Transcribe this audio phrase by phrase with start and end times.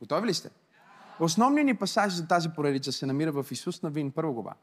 [0.00, 0.50] Готови ли сте?
[1.20, 4.54] Основният ни пасаж за тази поредица се намира в Исус на Вин, първа глава.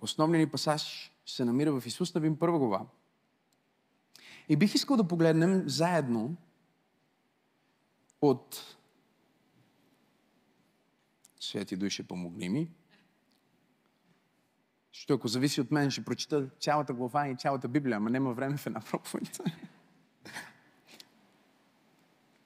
[0.00, 2.86] Основният ни пасаж се намира в Исус на Вин, първа глава.
[4.48, 6.36] И бих искал да погледнем заедно
[8.20, 8.76] от
[11.40, 12.70] Свети Душе, помогни ми.
[14.92, 18.56] Защото ако зависи от мен, ще прочита цялата глава и цялата Библия, ама няма време
[18.56, 19.40] в една проповед.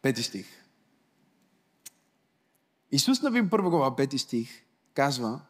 [0.05, 0.47] Пети стих.
[2.93, 4.63] Исус Навин първа глава, пети стих,
[4.95, 5.41] казва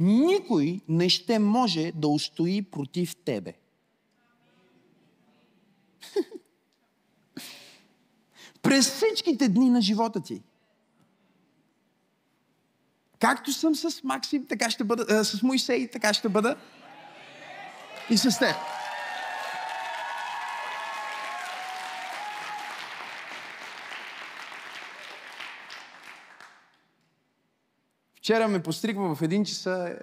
[0.00, 3.54] Никой не ще може да устои против тебе.
[8.62, 10.42] През всичките дни на живота ти.
[13.18, 16.56] Както съм с Максим, така ще бъда, а, с Моисей, така ще бъда
[18.10, 18.77] и с теб.
[28.28, 29.98] Вчера ме постригва в един часа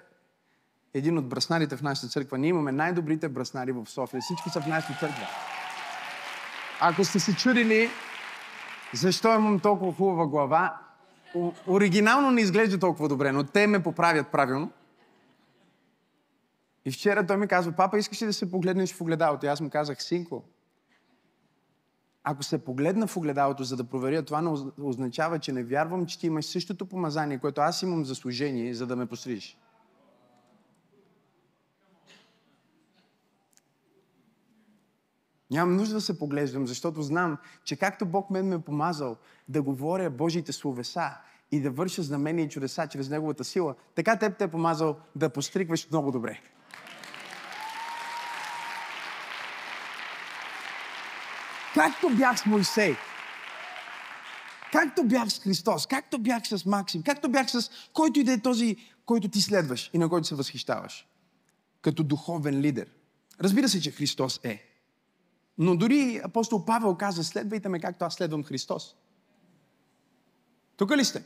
[0.94, 2.38] един от браснарите в нашата църква.
[2.38, 4.22] Ние имаме най-добрите браснари в София.
[4.22, 5.28] Всички са в нашата църква.
[6.82, 7.90] Ако сте се чудили
[8.94, 10.78] защо имам толкова хубава глава,
[11.68, 14.72] оригинално не изглежда толкова добре, но те ме поправят правилно.
[16.86, 19.46] И вчера той ми казва, папа, искаш ли да се погледнеш в огледалото?
[19.46, 20.44] И аз му казах, синко,
[22.28, 26.28] ако се погледна в огледалото, за да проверя, това означава, че не вярвам, че ти
[26.28, 29.58] имаш същото помазание, което аз имам за служение, за да ме пострижиш.
[35.52, 39.18] Нямам нужда да се поглеждам, защото знам, че както Бог мен ме е помазал
[39.50, 41.10] да говоря Божиите словеса
[41.52, 45.30] и да върша знамения и чудеса чрез Неговата сила, така теб те е помазал да
[45.30, 46.40] постригваш много добре.
[51.76, 52.96] Както бях с Моисей,
[54.72, 58.42] както бях с Христос, както бях с Максим, както бях с който и да е
[58.42, 61.08] този, който ти следваш и на който се възхищаваш.
[61.82, 62.90] Като духовен лидер.
[63.42, 64.64] Разбира се, че Христос е.
[65.58, 68.96] Но дори апостол Павел каза, следвайте ме както аз следвам Христос.
[70.78, 71.24] Тук ли сте?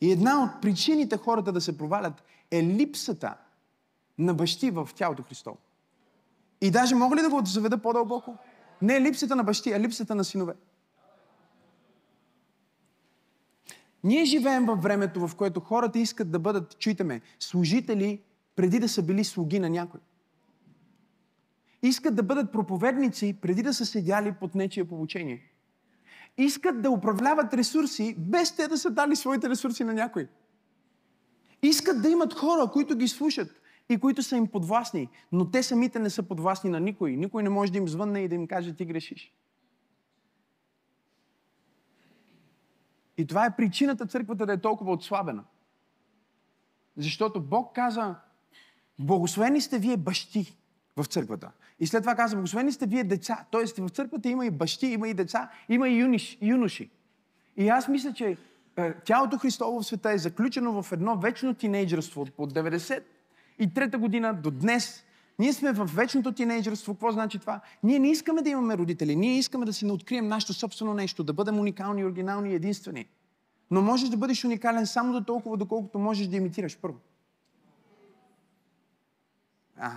[0.00, 3.36] И една от причините хората да се провалят е липсата
[4.18, 5.58] на бащи в тялото Христово.
[6.60, 8.36] И даже мога ли да го заведа по-дълбоко?
[8.82, 10.54] Не е липсата на бащи, а липсата на синове.
[14.04, 18.22] Ние живеем във времето, в което хората искат да бъдат, чуйте служители
[18.56, 20.00] преди да са били слуги на някой
[21.82, 25.42] искат да бъдат проповедници преди да са седяли под нечия получение.
[26.38, 30.28] Искат да управляват ресурси, без те да са дали своите ресурси на някой.
[31.62, 33.57] Искат да имат хора, които ги слушат
[33.88, 37.16] и които са им подвластни, но те самите не са подвластни на никой.
[37.16, 39.34] Никой не може да им звънне и да им каже ти грешиш.
[43.16, 45.44] И това е причината църквата да е толкова отслабена.
[46.96, 48.14] Защото Бог каза,
[48.98, 50.56] благословени сте вие бащи
[50.96, 51.52] в църквата.
[51.80, 53.46] И след това казва, благословени сте вие деца.
[53.50, 56.90] Тоест в църквата има и бащи, има и деца, има и юниш, юноши.
[57.56, 58.36] И аз мисля, че
[58.76, 62.52] е, тялото Христово в света е заключено в едно вечно тинейджерство от
[63.60, 65.04] 93-та година до днес.
[65.38, 66.94] Ние сме в вечното тинейджерство.
[66.94, 67.60] Какво значи това?
[67.82, 69.16] Ние не искаме да имаме родители.
[69.16, 73.06] Ние искаме да си не открием нашето собствено нещо, да бъдем уникални, оригинални и единствени.
[73.70, 76.98] Но можеш да бъдеш уникален само до толкова, доколкото можеш да имитираш първо.
[79.80, 79.90] А,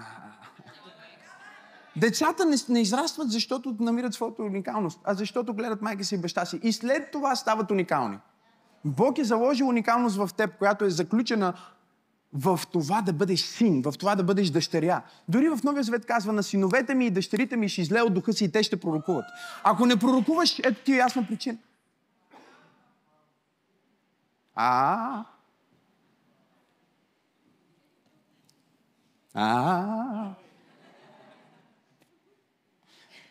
[1.96, 6.46] Децата не, не израстват, защото намират своята уникалност, а защото гледат майка си и баща
[6.46, 6.60] си.
[6.64, 8.18] И след това стават уникални.
[8.86, 11.54] Бог е заложил уникалност в теб, която е заключена
[12.34, 15.02] в това да бъдеш син, в това да бъдеш дъщеря.
[15.28, 18.34] Дори в Новия Завет казва, на синовете ми и дъщерите ми ще излея от духа
[18.34, 19.26] си и те ще пророкуват.
[19.64, 21.58] Ако не пророкуваш, ето ти е ясна причина.
[24.56, 25.26] А.
[29.34, 30.34] А.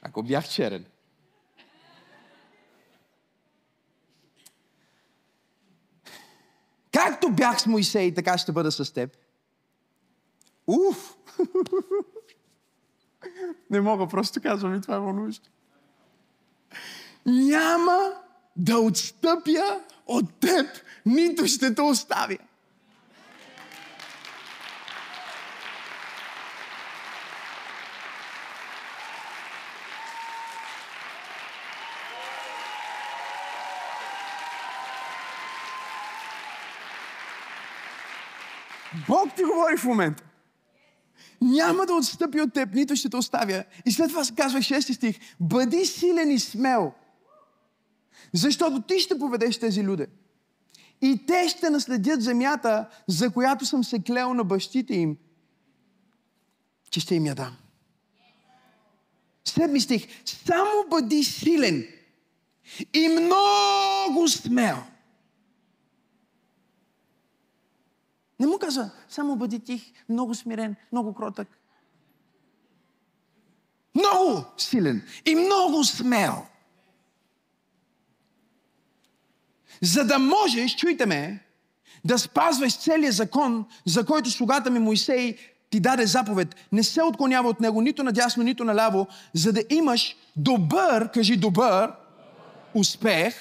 [0.03, 0.85] Ако бях черен.
[7.05, 9.17] Както бях с Моисей, така ще бъда с теб.
[10.67, 11.17] Уф!
[13.71, 15.51] Не мога, просто казвам и това е вълнуващо.
[17.27, 18.13] Няма
[18.57, 20.67] да отстъпя от теб,
[21.07, 22.39] нито ще те оставя.
[39.11, 40.25] Бог ти говори в момента.
[41.41, 43.65] няма да отстъпи от теб, нито ще те оставя.
[43.87, 46.93] И след това се казва 6 стих, бъди силен и смел,
[48.33, 50.07] защото ти ще поведеш тези люди.
[51.03, 55.17] И те ще наследят земята, за която съм се клел на бащите им,
[56.91, 57.57] че ще им я дам.
[59.45, 60.07] Седми стих.
[60.25, 61.87] Само бъди силен
[62.95, 64.77] и много смел.
[68.41, 71.49] Не му каза, само бъди тих, много смирен, много кротък.
[73.95, 76.47] Много силен и много смел.
[79.83, 81.47] За да можеш, чуйте ме,
[82.05, 85.37] да спазваш целият закон, за който слугата ми Моисей
[85.71, 86.57] ти даде заповед.
[86.73, 91.93] Не се отклонява от него нито надясно, нито наляво, за да имаш добър, кажи добър,
[92.75, 93.35] успех.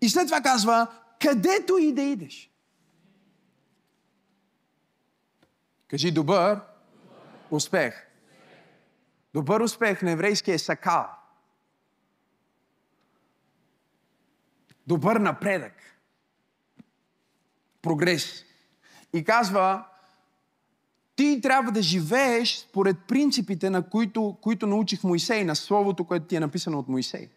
[0.00, 0.86] И след това казва,
[1.20, 2.50] където и да идеш.
[5.88, 6.60] Кажи добър
[7.50, 8.06] успех.
[9.34, 11.06] Добър успех на еврейски е сакал.
[14.86, 15.72] Добър напредък.
[17.82, 18.44] Прогрес.
[19.12, 19.84] И казва,
[21.16, 26.36] ти трябва да живееш според принципите, на които, които научих Моисей, на Словото, което ти
[26.36, 27.28] е написано от Моисей.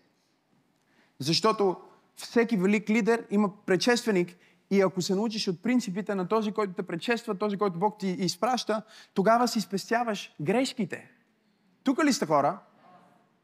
[1.20, 1.78] Защото
[2.16, 4.36] всеки велик лидер има предшественик
[4.72, 8.08] и ако се научиш от принципите на този, който те предшества, този, който Бог ти
[8.08, 8.82] изпраща,
[9.14, 11.12] тогава си спестяваш грешките.
[11.84, 12.60] Тук ли сте хора?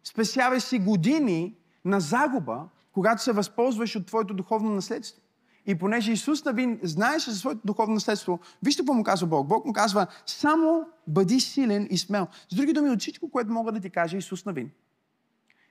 [0.04, 1.56] Спестяваш си години
[1.86, 5.22] на загуба, когато се възползваш от твоето духовно наследство.
[5.68, 9.48] И понеже Исус Навин знаеше за своето духовно наследство, вижте какво му казва Бог.
[9.48, 12.28] Бог му казва, само бъди силен и смел.
[12.50, 14.72] С други думи, от всичко, което мога да ти каже Исус Навин.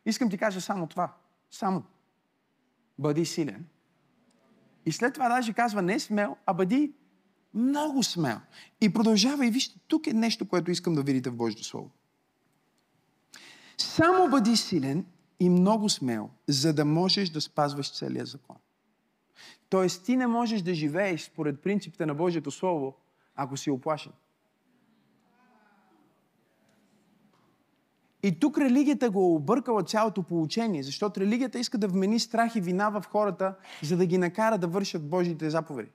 [0.06, 1.12] Искам ти кажа само това.
[1.50, 1.82] Само.
[2.98, 3.66] Бъди силен.
[4.86, 6.92] И след това даже казва не смел, а бъди
[7.54, 8.40] много смел.
[8.80, 11.90] И продължава и вижте, тук е нещо, което искам да видите в Божието Слово.
[13.78, 15.06] Само бъди силен
[15.40, 18.56] и много смел, за да можеш да спазваш целия закон.
[19.68, 22.94] Тоест, ти не можеш да живееш според принципите на Божието Слово,
[23.34, 24.12] ако си оплашен.
[28.24, 32.60] И тук религията го е объркала цялото получение, защото религията иска да вмени страх и
[32.60, 35.90] вина в хората, за да ги накара да вършат Божите заповеди.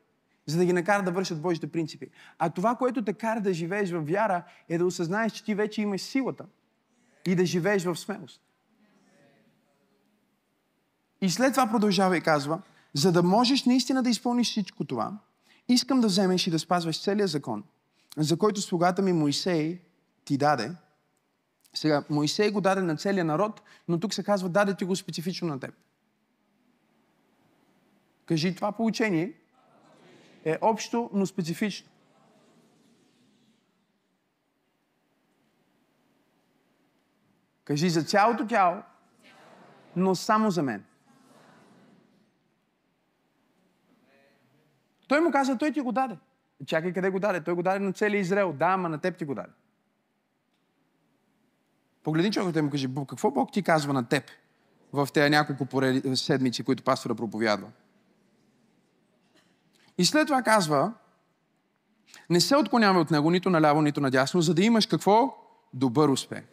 [0.46, 2.08] За да ги накара да вършат Божите принципи.
[2.40, 5.82] А това, което те кара да живееш в вяра, е да осъзнаеш, че ти вече
[5.82, 6.46] имаш силата
[7.26, 8.42] и да живееш в смелост.
[11.22, 12.62] И след това продължава и казва,
[12.94, 15.18] за да можеш наистина да изпълниш всичко това,
[15.68, 17.64] искам да вземеш и да спазваш целия закон,
[18.18, 19.82] за който слугата ми Моисей
[20.26, 20.72] ти даде.
[21.74, 25.48] Сега, Моисей го даде на целия народ, но тук се казва, даде ти го специфично
[25.48, 25.76] на теб.
[28.26, 29.34] Кажи, това получение
[30.46, 31.90] е общо, но специфично.
[37.64, 38.84] Кажи за цялото тяло,
[39.96, 40.86] но само за мен.
[45.08, 46.18] Той му каза, той ти го даде.
[46.66, 47.44] Чакай къде го даде.
[47.44, 48.54] Той го даде на целия Израел.
[48.54, 49.52] Да, ама на теб ти го даде.
[52.04, 54.24] Погледни човекът и му кажи, какво Бог ти казва на теб
[54.94, 57.72] в тези няколко пореди, седмици, които пастора проповядва?
[59.98, 60.94] И след това казва,
[62.30, 65.38] не се отклонявай от него нито наляво, нито надясно, за да имаш какво?
[65.74, 66.44] Добър успех.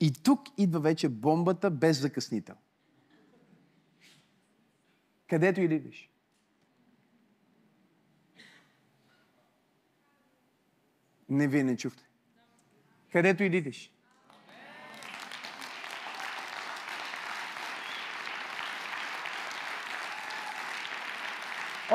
[0.00, 2.54] И тук идва вече бомбата без закъснител.
[5.28, 6.10] Където и да идеш.
[11.28, 12.02] Не, вие не чухте.
[13.12, 13.95] Където и идиш.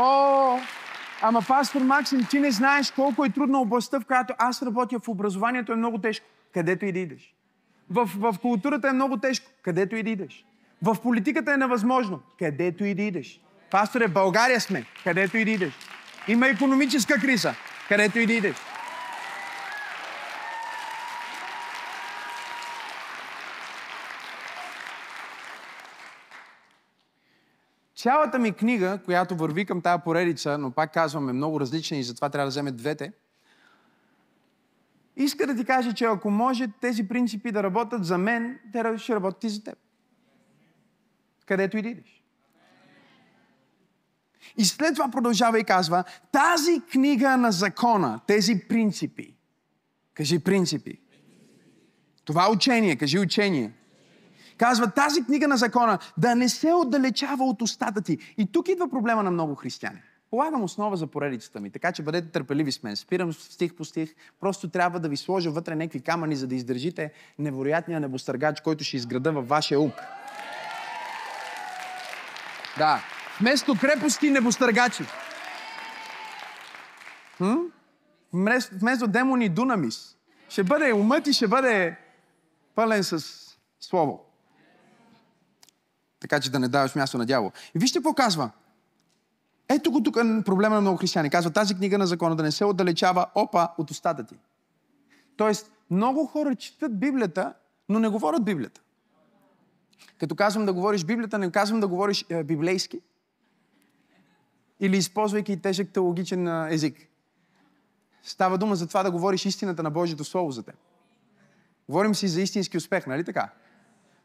[0.03, 0.59] О,
[1.21, 5.07] ама пастор Максим, ти не знаеш колко е трудна областта, в която аз работя в
[5.07, 6.25] образованието е много тежко.
[6.53, 7.33] Където и да идеш.
[7.89, 9.51] В, в културата е много тежко.
[9.61, 10.45] Където и да идеш.
[10.81, 12.19] В политиката е невъзможно.
[12.39, 13.41] Където и да идеш.
[13.71, 14.85] Пасторе, България сме.
[15.03, 15.73] Където и да идеш.
[16.27, 17.53] Има економическа криза.
[17.87, 18.55] Където и да идеш.
[28.01, 32.03] Цялата ми книга, която върви към тази поредица, но пак казвам е много различна и
[32.03, 33.13] затова трябва да вземе двете,
[35.15, 39.15] иска да ти каже, че ако може тези принципи да работят за мен, те ще
[39.15, 39.77] работят и за теб.
[41.45, 42.23] Където и да идеш.
[44.57, 49.35] И след това продължава и казва, тази книга на закона, тези принципи,
[50.13, 51.01] кажи принципи,
[52.25, 53.73] това учение, кажи учение,
[54.61, 58.17] Казва тази книга на закона да не се отдалечава от устата ти.
[58.37, 60.01] И тук идва проблема на много християни.
[60.29, 62.95] Полагам основа за поредицата ми, така че бъдете търпеливи с мен.
[62.95, 64.15] Спирам стих по стих.
[64.39, 68.97] Просто трябва да ви сложа вътре някакви камъни, за да издържите невероятния небостъргач, който ще
[68.97, 69.91] изграда във вашия ум.
[72.77, 73.03] Да.
[73.39, 75.03] Вместо крепости небостъргачи.
[77.37, 77.57] Хм?
[78.33, 80.17] Вместо, демони дунамис.
[80.49, 81.97] Ще бъде умът и ще бъде
[82.75, 83.25] пълен с
[83.79, 84.30] слово.
[86.21, 87.51] Така че да не даваш място на дявол.
[87.75, 88.51] И вижте какво казва.
[89.69, 91.29] Ето го тук проблема на много християни.
[91.29, 94.35] Казва тази книга на закона да не се отдалечава опа от устата ти.
[95.37, 97.53] Тоест, много хора четат Библията,
[97.89, 98.81] но не говорят Библията.
[100.19, 103.01] Като казвам да говориш Библията, не казвам да говориш е, библейски.
[104.79, 107.07] Или използвайки тежък теологичен е, език.
[108.23, 110.75] Става дума за това да говориш истината на Божието Слово за теб.
[111.89, 113.49] Говорим си за истински успех, нали така?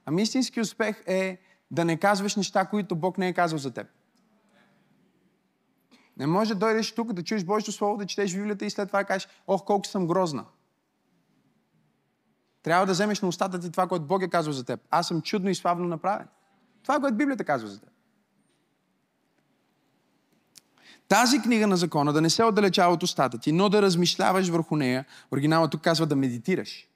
[0.07, 1.39] Ами истински успех е
[1.71, 3.87] да не казваш неща, които Бог не е казал за теб.
[6.17, 9.05] Не може да дойдеш тук, да чуеш Божието Слово, да четеш Библията и след това
[9.05, 10.45] кажеш, ох, колко съм грозна.
[12.63, 14.81] Трябва да вземеш на устата ти това, което Бог е казал за теб.
[14.91, 16.29] Аз съм чудно и славно направен.
[16.83, 17.91] Това което Библията казва за теб.
[21.09, 24.77] Тази книга на закона да не се отдалечава от устата ти, но да размишляваш върху
[24.77, 25.05] нея.
[25.33, 26.89] Оригиналът тук казва да медитираш.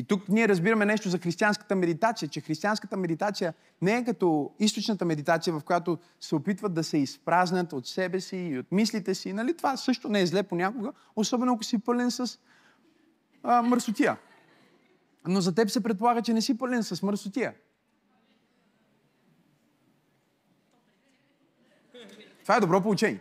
[0.00, 5.04] И тук ние разбираме нещо за християнската медитация, че християнската медитация не е като източната
[5.04, 9.32] медитация, в която се опитват да се изпразнят от себе си и от мислите си.
[9.32, 9.56] Нали?
[9.56, 12.38] Това също не е зле понякога, особено ако си пълен с
[13.42, 14.16] а, мърсотия.
[15.26, 17.54] Но за теб се предполага, че не си пълен с мърсотия.
[22.42, 23.20] Това е добро получение.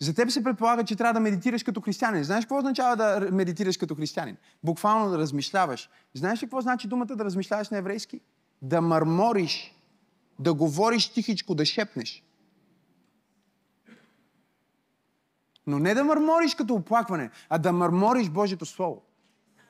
[0.00, 2.24] За теб се предполага, че трябва да медитираш като християнин.
[2.24, 4.36] Знаеш какво означава да медитираш като християнин?
[4.64, 5.90] Буквално да размишляваш.
[6.14, 8.20] Знаеш ли какво значи думата да размишляваш на еврейски?
[8.62, 9.74] Да мърмориш,
[10.38, 12.24] да говориш тихичко, да шепнеш.
[15.66, 19.02] Но не да мърмориш като оплакване, а да мърмориш Божието Слово.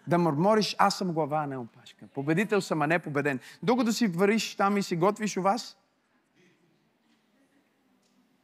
[0.06, 2.06] Да мърмориш, аз съм глава, а не опашка.
[2.14, 3.40] Победител съм, а не победен.
[3.62, 5.76] Докато си вариш там и си готвиш у вас,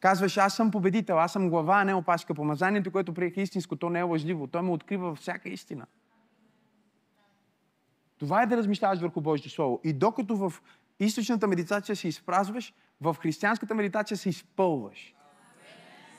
[0.05, 2.35] Казваш, аз съм победител, аз съм глава, а не опашка.
[2.35, 4.47] Помазанието, което приех истинско, то не е лъжливо.
[4.47, 5.87] Той ме открива във всяка истина.
[8.19, 9.81] Това е да размишляваш върху Божието Слово.
[9.85, 10.53] И докато в
[11.01, 15.15] източната медитация се изпразваш, в християнската медитация се изпълваш.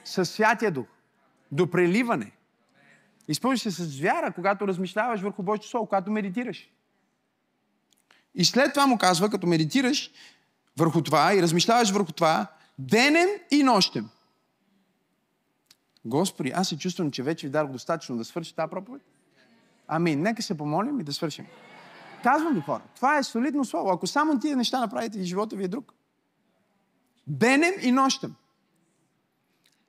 [0.03, 0.87] Със Святия Дух.
[1.51, 2.31] До преливане.
[3.27, 6.69] Изпълваш се с вяра, когато размишляваш върху Божието Слово, когато медитираш.
[8.35, 10.11] И след това му казва, като медитираш
[10.77, 12.47] върху това и размишляваш върху това,
[12.79, 14.09] денем и нощем.
[16.05, 19.01] Господи, аз се чувствам, че вече ви дадох достатъчно да свърши тази проповед.
[19.87, 21.45] Ами, нека се помолим и да свършим.
[22.23, 23.89] Казвам ви хора, това е солидно слово.
[23.89, 25.93] Ако само тия неща направите, живота ви е друг.
[27.27, 28.35] Денем и нощем.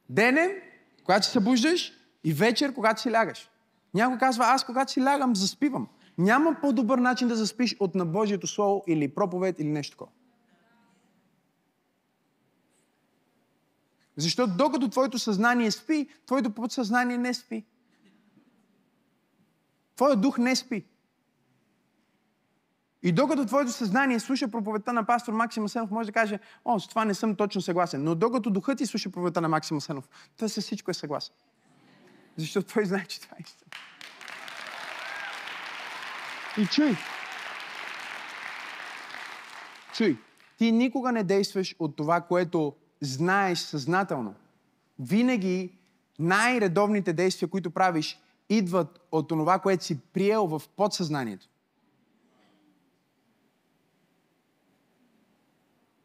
[0.09, 0.51] Денем,
[1.05, 1.93] когато се събуждаш,
[2.25, 3.51] и вечер, когато си лягаш.
[3.95, 5.89] Някой казва, аз когато си лягам, заспивам.
[6.19, 10.11] Няма по-добър начин да заспиш от на Божието Слово или проповед или нещо такова.
[14.17, 17.65] Защото докато твоето съзнание спи, твоето подсъзнание не спи.
[19.97, 20.85] Твоят дух не спи.
[23.03, 26.89] И докато твоето съзнание слуша проповедта на пастор Максим Сенов, може да каже, о, с
[26.89, 28.05] това не съм точно съгласен.
[28.05, 31.35] Но докато духът ти слуша проповедта на Максим Сенов, той със всичко е съгласен.
[32.37, 33.71] Защото той знае, че това е истина.
[36.59, 36.97] И чуй.
[39.95, 40.19] Чуй.
[40.59, 44.35] Ти никога не действаш от това, което знаеш съзнателно.
[44.99, 45.79] Винаги
[46.19, 51.49] най-редовните действия, които правиш, идват от това, което си приел в подсъзнанието.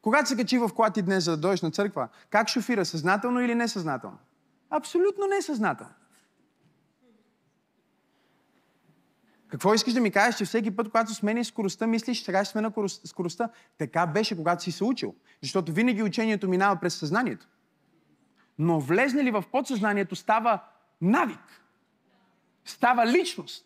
[0.01, 2.85] Когато се качи в колата днес, за да дойдеш на църква, как шофира?
[2.85, 4.17] Съзнателно или несъзнателно?
[4.69, 5.93] Абсолютно несъзнателно.
[9.51, 12.71] Какво искаш да ми кажеш, че всеки път, когато смениш скоростта, мислиш, сега ще смена
[12.87, 13.49] скоростта?
[13.77, 15.15] Така беше, когато си се учил.
[15.41, 17.47] Защото винаги учението минава през съзнанието.
[18.59, 20.59] Но влезне ли в подсъзнанието, става
[21.01, 21.63] навик.
[22.65, 23.65] Става личност.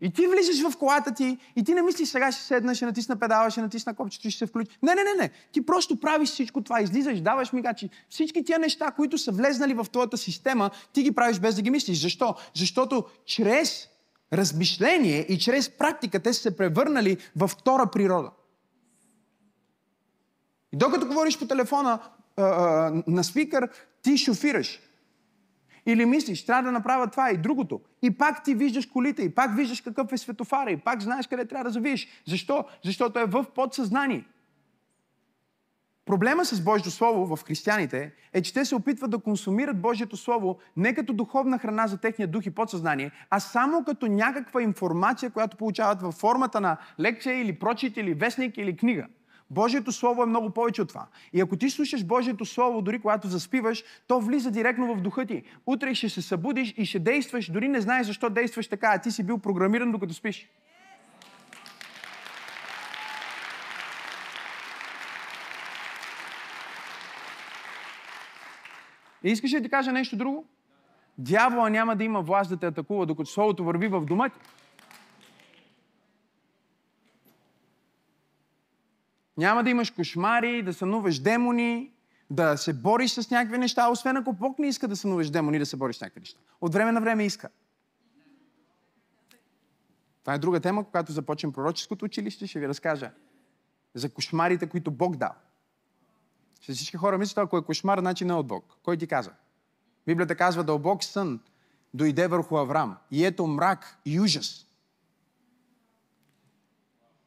[0.00, 3.16] И ти влизаш в колата ти и ти не мислиш сега ще седна, ще натисна
[3.16, 4.78] педала, ще натисна копчето и ще се включи.
[4.82, 5.30] Не, не, не, не.
[5.52, 6.82] Ти просто правиш всичко това.
[6.82, 7.90] Излизаш, даваш мигачи.
[8.08, 11.70] Всички тия неща, които са влезнали в твоята система, ти ги правиш без да ги
[11.70, 12.02] мислиш.
[12.02, 12.34] Защо?
[12.54, 13.88] Защото чрез
[14.32, 18.30] размишление и чрез практика те са се превърнали във втора природа.
[20.72, 21.98] И докато говориш по телефона
[22.36, 23.68] а, а, на спикър,
[24.02, 24.80] ти шофираш.
[25.88, 27.80] Или мислиш, трябва да направя това и другото.
[28.02, 31.44] И пак ти виждаш колите, и пак виждаш какъв е светофара, и пак знаеш къде
[31.44, 32.08] трябва да завиеш.
[32.26, 32.64] Защо?
[32.84, 34.24] Защото е в подсъзнание.
[36.06, 40.58] Проблема с Божието Слово в християните е, че те се опитват да консумират Божието Слово
[40.76, 45.56] не като духовна храна за техния дух и подсъзнание, а само като някаква информация, която
[45.56, 49.06] получават във формата на лекция или прочит, или вестник, или книга.
[49.50, 51.06] Божието Слово е много повече от това.
[51.32, 55.42] И ако ти слушаш Божието Слово, дори когато заспиваш, то влиза директно в духа ти.
[55.66, 59.10] Утре ще се събудиш и ще действаш, дори не знаеш защо действаш така, а ти
[59.10, 60.48] си бил програмиран докато спиш.
[69.24, 70.46] И искаш ли да ти кажа нещо друго?
[71.18, 74.38] Дявола няма да има власт да те атакува, докато Словото върви в дома ти.
[79.38, 81.92] Няма да имаш кошмари, да сънуваш демони,
[82.30, 85.66] да се бориш с някакви неща, освен ако Бог не иска да сънуваш демони, да
[85.66, 86.40] се бориш с някакви неща.
[86.60, 87.48] От време на време иска.
[90.22, 93.10] Това е друга тема, когато започнем пророческото училище, ще ви разкажа
[93.94, 95.32] за кошмарите, които Бог дал.
[96.60, 98.76] Ще всички хора мислят, ако е кошмар, значи не е от Бог.
[98.82, 99.30] Кой ти каза?
[100.06, 101.40] Библията казва, дълбок сън
[101.94, 102.96] дойде върху Авраам.
[103.10, 104.66] И ето мрак и ужас.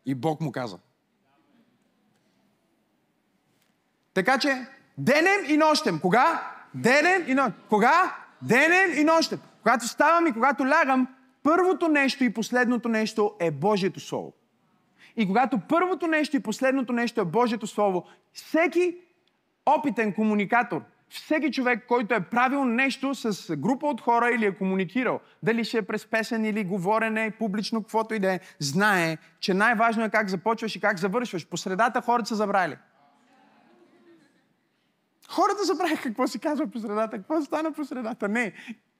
[0.05, 0.79] И Бог му каза.
[4.13, 4.65] Така че,
[4.97, 5.99] денем и нощем.
[5.99, 6.51] Кога?
[6.73, 7.53] Денем и нощем.
[7.69, 8.15] Кога?
[8.41, 9.39] Денем и нощем.
[9.61, 11.07] Когато ставам и когато лягам,
[11.43, 14.33] първото нещо и последното нещо е Божието Слово.
[15.17, 18.97] И когато първото нещо и последното нещо е Божието Слово, всеки
[19.65, 25.19] опитен комуникатор, всеки човек, който е правил нещо с група от хора или е комуникирал,
[25.43, 30.03] дали ще е през песен или говорене, публично, каквото и да е, знае, че най-важно
[30.03, 31.47] е как започваш и как завършваш.
[31.47, 32.77] По средата хората са забрали.
[35.31, 38.29] Хората забравиха какво се казва по средата, какво стана по средата.
[38.29, 38.53] Не,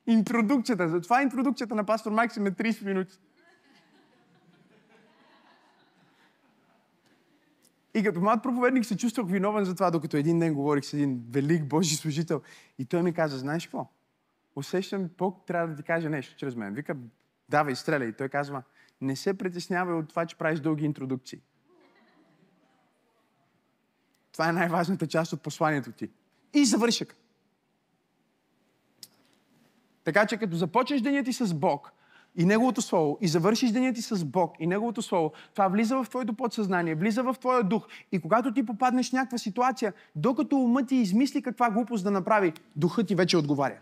[0.07, 0.89] интродукцията.
[0.89, 3.19] Затова интродукцията на пастор Максим е 30 минути.
[7.93, 11.23] И като млад проповедник се чувствах виновен за това, докато един ден говорих с един
[11.29, 12.41] велик Божи служител.
[12.79, 13.88] И той ми каза, знаеш какво?
[14.55, 16.73] Усещам, Бог трябва да ти каже нещо чрез мен.
[16.73, 16.95] Вика,
[17.50, 18.07] давай, стреляй.
[18.07, 18.63] И той казва,
[19.01, 21.41] не се притеснявай от това, че правиш дълги интродукции.
[24.31, 26.09] Това е най-важната част от посланието ти.
[26.53, 27.16] И завършък.
[30.03, 31.92] Така че като започнеш деня ти с Бог,
[32.35, 36.09] и Неговото Слово, и завършиш деня ти с Бог и Неговото Слово, това влиза в
[36.09, 37.87] твоето подсъзнание, влиза в твоя дух.
[38.11, 42.53] И когато ти попаднеш в някаква ситуация, докато умът ти измисли каква глупост да направи,
[42.75, 43.77] духът ти вече отговаря.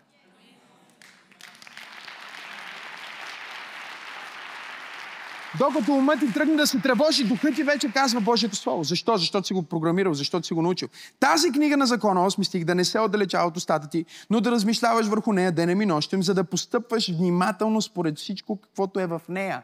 [5.59, 8.83] Докато умът ти тръгне да се тревожи, духът ти вече казва Божието Слово.
[8.83, 9.17] Защо?
[9.17, 10.87] Защото си го програмирал, защото си го научил.
[11.19, 14.51] Тази книга на закона, 8 стих, да не се отдалечава от устата ти, но да
[14.51, 19.21] размишляваш върху нея денем и нощем, за да постъпваш внимателно според всичко, каквото е в
[19.29, 19.63] нея.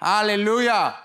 [0.00, 0.96] Алелуя!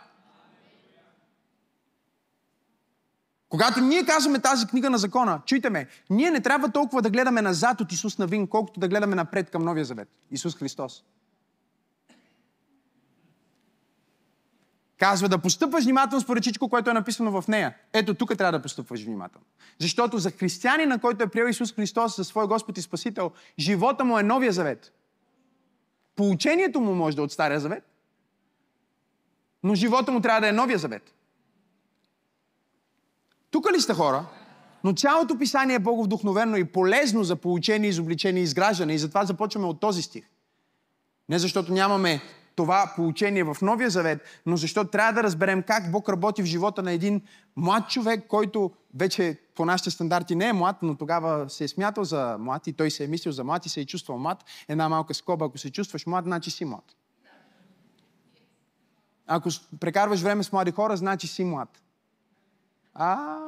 [3.49, 7.41] Когато ние казваме тази книга на закона, чуйте ме, ние не трябва толкова да гледаме
[7.41, 10.10] назад от Исус Навин, колкото да гледаме напред към Новия Завет.
[10.32, 11.04] Исус Христос.
[15.02, 17.76] Казва да постъпваш внимателно според всичко, което е написано в нея.
[17.94, 19.46] Ето тук трябва да постъпваш внимателно.
[19.80, 24.20] Защото за християнина, който е приел Исус Христос за свой Господ и Спасител, живота му
[24.20, 24.94] е новия завет.
[26.16, 27.84] Получението му може да е от Стария завет,
[29.64, 31.14] но живота му трябва да е новия завет.
[33.52, 34.26] Тук ли сте хора?
[34.84, 38.94] Но цялото писание е боговдухновено и полезно за получение, изобличение и изграждане.
[38.94, 40.26] И затова започваме от този стих.
[41.30, 42.22] Не защото нямаме
[42.56, 46.84] това получение в Новия Завет, но защото трябва да разберем как Бог работи в живота
[46.84, 47.22] на един
[47.56, 52.04] млад човек, който вече по нашите стандарти не е млад, но тогава се е смятал
[52.04, 54.44] за млад и той се е мислил за млад и се е чувствал млад.
[54.68, 56.96] Една малка скоба, ако се чувстваш млад, значи си млад.
[59.28, 61.82] Ако прекарваш време с млади хора, значи си млад.
[62.94, 63.42] А,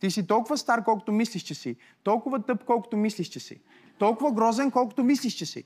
[0.00, 1.76] ти си толкова стар, колкото мислиш, че си.
[2.02, 3.60] Толкова тъп, колкото мислиш, че си.
[3.98, 5.64] Толкова грозен, колкото мислиш, че си.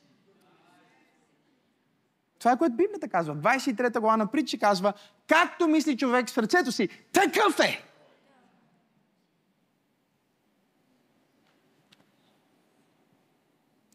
[2.41, 3.37] Това е което Библията казва.
[3.37, 4.93] 23 глава на притчи казва,
[5.29, 7.83] както мисли човек в сърцето си, такъв е.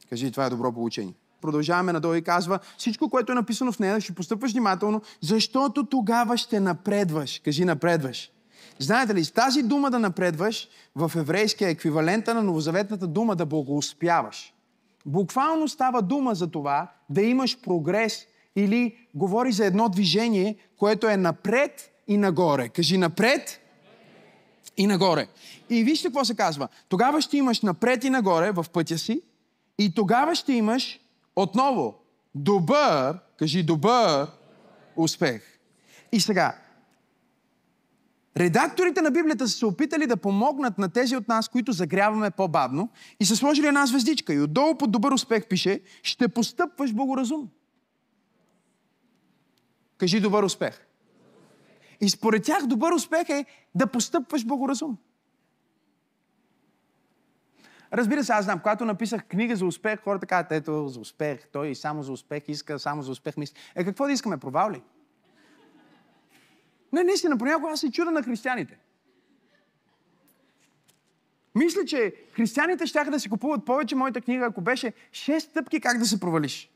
[0.10, 1.13] Кажи, това е добро получение.
[1.41, 6.38] Продължаваме надолу и казва, всичко, което е написано в нея, ще постъпваш внимателно, защото тогава
[6.38, 7.41] ще напредваш.
[7.45, 8.31] Кажи, напредваш.
[8.79, 14.53] Знаете ли, с тази дума да напредваш, в еврейския еквивалента на новозаветната дума да благоуспяваш.
[15.05, 18.25] Буквално става дума за това да имаш прогрес
[18.56, 22.70] или говори за едно движение, което е напред и нагоре.
[22.70, 23.62] Кажи напред
[24.78, 25.28] и нагоре.
[25.70, 26.68] И вижте какво се казва.
[26.89, 29.22] Тогава ще имаш напред и нагоре в пътя си
[29.78, 31.00] и тогава ще имаш
[31.36, 31.96] отново
[32.36, 34.28] добър, кажи добър
[34.96, 35.60] успех.
[36.12, 36.56] И сега,
[38.38, 42.89] редакторите на Библията са се опитали да помогнат на тези от нас, които загряваме по-бавно
[43.20, 44.34] и са сложили една звездичка.
[44.34, 47.50] И отдолу под добър успех пише, ще постъпваш благоразумно.
[49.97, 50.86] Кажи добър успех.
[52.01, 54.97] И според тях добър успех е да постъпваш благоразумно.
[57.93, 61.75] Разбира се, аз знам, когато написах книга за успех, хората казват, ето, за успех, той
[61.75, 63.55] само за успех иска, само за успех мисли.
[63.75, 64.81] Е, какво да искаме, провал ли?
[66.93, 68.77] Не, наистина, понякога аз се чуда на християните.
[71.55, 75.97] Мисля, че християните ще да си купуват повече моята книга, ако беше 6 стъпки как
[75.97, 76.71] да се провалиш.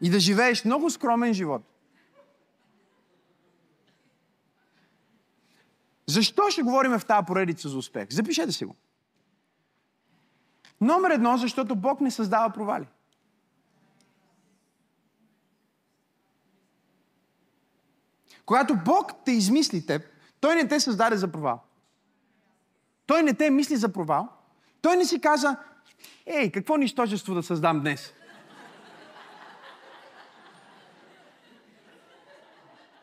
[0.00, 1.62] И да живееш много скромен живот.
[6.06, 8.08] Защо ще говорим в тази поредица за успех?
[8.10, 8.76] Запишете си го.
[10.80, 12.86] Номер едно, защото Бог не създава провали.
[18.46, 20.02] Когато Бог те измисли теб,
[20.40, 21.60] Той не те създаде за провал.
[23.06, 24.28] Той не те мисли за провал.
[24.82, 25.56] Той не си каза,
[26.26, 28.12] ей, какво нищожество да създам днес?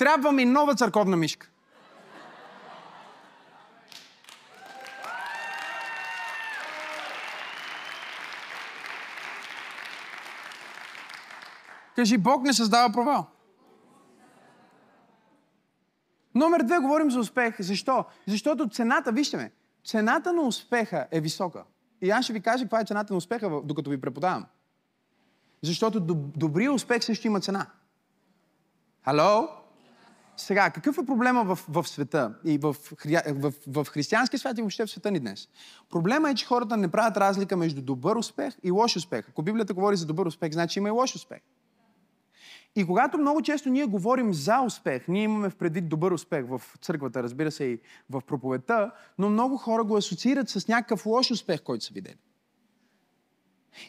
[0.04, 1.50] Трябва ми нова църковна мишка.
[11.96, 13.28] Кажи, Бог не създава провал.
[16.36, 17.56] Номер две, говорим за успех.
[17.60, 18.06] Защо?
[18.28, 19.52] Защото цената, вижте ме,
[19.86, 21.64] цената на успеха е висока.
[22.02, 24.46] И аз ще ви кажа каква е цената на успеха, докато ви преподавам.
[25.62, 26.00] Защото
[26.36, 27.68] добрият успех също има цена.
[29.06, 29.63] Хало?
[30.38, 34.62] Сега, какъв е проблема в, в света и в, в, в, в християнския свят и
[34.62, 35.50] въобще в света ни днес?
[35.90, 39.30] Проблема е, че хората не правят разлика между добър успех и лош успех.
[39.30, 41.40] Ако Библията говори за добър успех, значи има и лош успех.
[42.76, 46.62] И когато много често ние говорим за успех, ние имаме в предвид добър успех в
[46.82, 51.62] църквата, разбира се и в проповедта, но много хора го асоциират с някакъв лош успех,
[51.62, 52.18] който са видели.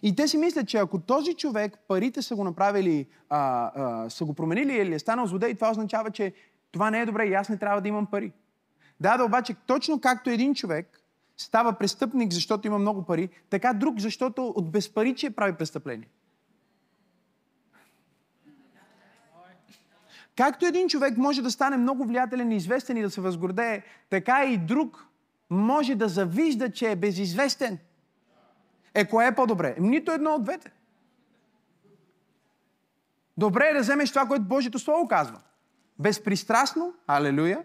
[0.03, 4.25] И те си мислят, че ако този човек парите са го направили, а, а, са
[4.25, 6.33] го променили или е станал злодей, това означава, че
[6.73, 8.33] това не е добре и аз не трябва да имам пари.
[9.01, 11.01] Да, да, обаче точно както един човек
[11.37, 16.09] става престъпник, защото има много пари, така друг, защото от безпаричие прави престъпление.
[20.37, 24.45] Както един човек може да стане много влиятелен и известен и да се възгордее, така
[24.45, 25.07] и друг
[25.51, 27.79] може да завижда, че е безизвестен.
[28.95, 29.77] Е, кое е по-добре?
[29.81, 30.73] Нито едно от двете.
[33.37, 35.41] Добре е да вземеш това, което Божието Слово казва.
[35.99, 37.65] Безпристрастно, алелуя,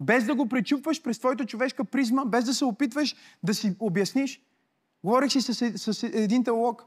[0.00, 4.42] без да го пречупваш през твоята човешка призма, без да се опитваш да си обясниш.
[5.04, 6.84] Говорих си с, с един теолог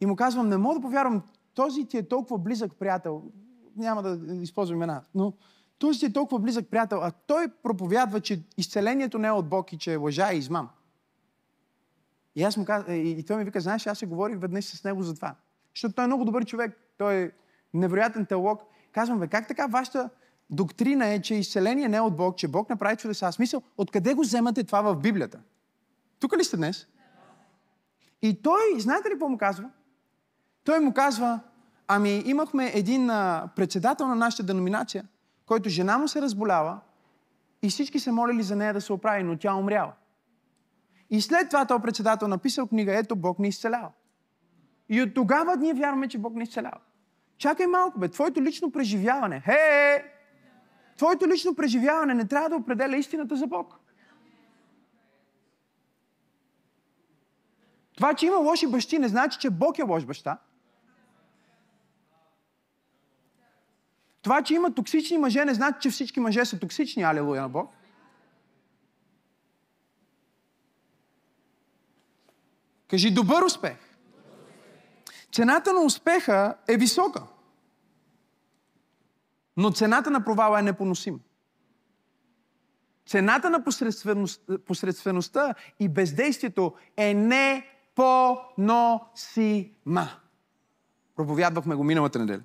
[0.00, 1.22] и му казвам, не мога да повярвам,
[1.54, 3.22] този ти е толкова близък приятел,
[3.76, 5.32] няма да използвам имена, но
[5.80, 9.72] този ти е толкова близък приятел, а той проповядва, че изцелението не е от Бог
[9.72, 10.68] и че е лъжа и измам.
[12.34, 12.84] И, аз му каз...
[12.88, 15.34] и той ми вика, знаеш, аз се говорих веднъж с него за това.
[15.74, 17.30] Защото той е много добър човек, той е
[17.74, 18.62] невероятен теолог.
[18.92, 20.10] Казвам, бе, как така вашата
[20.50, 23.26] доктрина е, че изцеление не е от Бог, че Бог направи чудеса?
[23.26, 25.40] Аз мисля, откъде го вземате това в Библията?
[26.18, 26.86] Тук ли сте днес?
[28.22, 29.70] И той, знаете ли какво му казва?
[30.64, 31.40] Той му казва,
[31.88, 33.06] ами имахме един
[33.56, 35.04] председател на нашата деноминация,
[35.50, 36.80] който жена му се разболява
[37.62, 39.92] и всички се молили за нея да се оправи, но тя умряла.
[41.10, 43.90] И след това този председател написал книга, ето Бог не изцелява.
[44.88, 46.78] И от тогава ние вярваме, че Бог не изцелява.
[47.38, 50.04] Чакай малко, бе, твоето лично преживяване, хе,
[50.96, 53.78] твоето лично преживяване не трябва да определя истината за Бог.
[57.96, 60.38] Това, че има лоши бащи, не значи, че Бог е лош баща.
[64.22, 67.02] Това, че има токсични мъже, не значи, че всички мъже са токсични.
[67.02, 67.70] Алелуя на Бог.
[72.88, 73.76] Кажи добър успех.
[75.32, 77.22] Цената на успеха е висока.
[79.56, 81.18] Но цената на провала е непоносима.
[83.06, 90.08] Цената на посредствеността, посредствеността и бездействието е непоносима.
[91.16, 92.42] Проповядвахме го миналата неделя.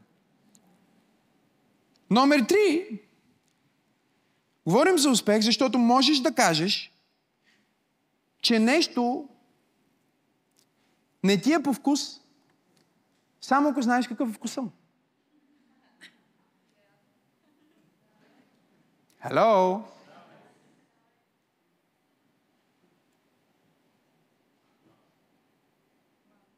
[2.10, 3.02] Номер три.
[4.65, 6.91] Говорим за успех, защото можеш да кажеш,
[8.41, 9.30] че нещо
[11.24, 12.22] не ти е по вкус,
[13.41, 14.72] само ако знаеш какъв е вкуса му.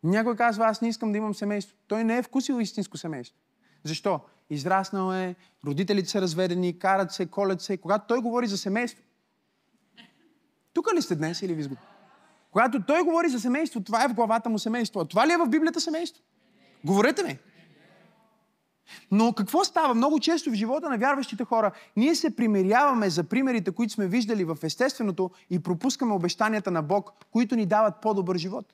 [0.04, 1.78] Някой казва, аз не искам да имам семейство.
[1.88, 3.38] Той не е вкусил истинско семейство.
[3.84, 4.20] Защо?
[4.50, 7.78] Израснал е, родителите са разведени, карат се, колят се.
[7.78, 9.04] Когато той говори за семейство,
[10.74, 11.80] тук ли сте днес или ви сгуб?
[12.52, 15.00] Когато той говори за семейство, това е в главата му семейство.
[15.00, 16.24] А това ли е в Библията семейство?
[16.86, 17.40] Говорете ми.
[19.12, 19.94] Но какво става?
[19.94, 24.44] Много често в живота на вярващите хора ние се примеряваме за примерите, които сме виждали
[24.44, 28.74] в естественото и пропускаме обещанията на Бог, които ни дават по-добър живот.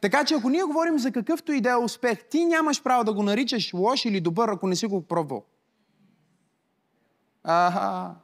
[0.00, 3.12] Така че ако ние говорим за какъвто и да е успех, ти нямаш право да
[3.12, 5.44] го наричаш лош или добър, ако не си го пробвал.
[7.44, 8.14] Аха.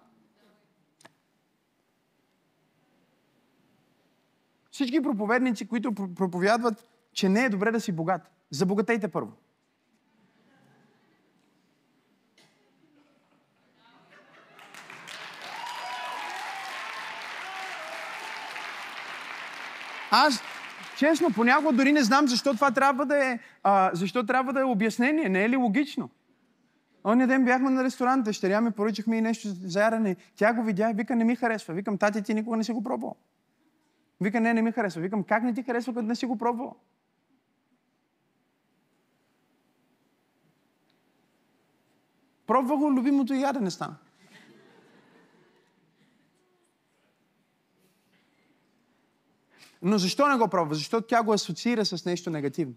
[4.70, 9.32] Всички проповедници, които проповядват, че не е добре да си богат, забогатейте първо.
[20.10, 20.42] Аз,
[20.98, 24.64] честно, понякога дори не знам защо това трябва да е, а, защо трябва да е
[24.64, 25.28] обяснение.
[25.28, 26.10] Не е ли логично?
[27.04, 30.16] Оня ден бяхме на ресторант, дъщеря ми поръчахме и нещо за ядене.
[30.36, 31.74] Тя го видя, вика, не ми харесва.
[31.74, 33.16] Викам, тати, ти никога не си го пробвал.
[34.20, 35.02] Вика, не, не ми харесва.
[35.02, 36.76] Викам, как не ти харесва, като не си го пробвал?
[42.46, 43.96] Пробва го, любимото ядене стана.
[49.82, 50.74] Но защо не го пробва?
[50.74, 52.74] Защото тя го асоциира с нещо негативно.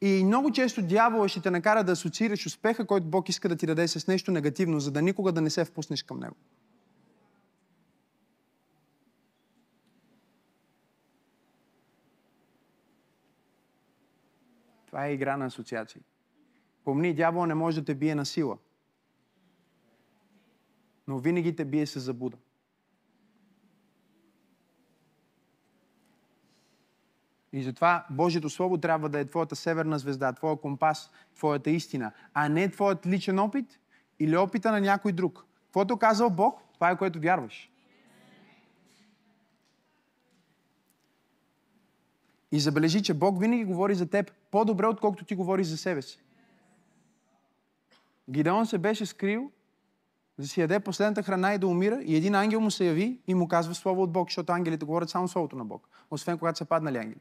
[0.00, 3.66] И много често дявола ще те накара да асоциираш успеха, който Бог иска да ти
[3.66, 6.36] даде с нещо негативно, за да никога да не се впуснеш към него.
[14.86, 16.00] Това е игра на асоциации.
[16.84, 18.58] Помни, дявол не може да те бие на сила.
[21.08, 22.36] Но винаги те бие с забуда.
[27.52, 32.48] И затова Божието Слово трябва да е твоята северна звезда, твоя компас, твоята истина, а
[32.48, 33.78] не твоят личен опит
[34.18, 35.44] или опита на някой друг.
[35.66, 37.70] Каквото казал Бог, това е което вярваш.
[42.52, 46.22] И забележи, че Бог винаги говори за теб по-добре, отколкото ти говориш за себе си.
[48.30, 49.50] Гидеон се беше скрил,
[50.38, 53.34] да си яде последната храна и да умира, и един ангел му се яви и
[53.34, 56.64] му казва слово от Бог, защото ангелите говорят само словото на Бог, освен когато са
[56.64, 57.20] паднали ангели.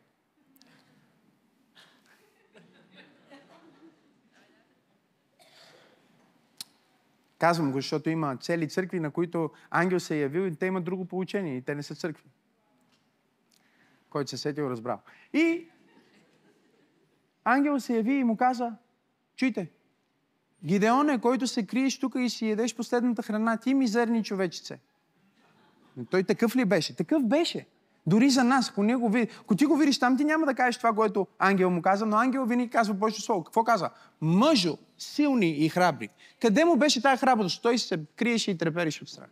[7.39, 10.83] Казвам го, защото има цели църкви, на които ангел се е явил и те имат
[10.83, 12.29] друго получение и те не са църкви.
[14.09, 14.99] Който се сетил, разбрал.
[15.33, 15.67] И
[17.43, 18.75] ангел се яви и му каза,
[19.35, 19.69] чуйте,
[20.65, 24.79] Гидеон е, който се криеш тук и си ядеш последната храна, ти мизерни човечице.
[26.09, 26.95] Той такъв ли беше?
[26.95, 27.67] Такъв беше.
[28.09, 30.77] Дори за нас, ако, го види, ако ти го видиш там, ти няма да кажеш
[30.77, 33.43] това, което ангел му каза, но ангел винаги казва Божието Слово.
[33.43, 33.89] Какво каза?
[34.21, 36.09] Мъжо, силни и храбри.
[36.41, 37.63] Къде му беше тази храброст?
[37.63, 39.29] Той се криеше и трепереше от страх.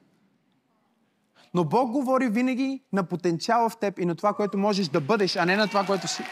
[1.54, 5.36] Но Бог говори винаги на потенциала в теб и на това, което можеш да бъдеш,
[5.36, 6.24] а не на това, което си.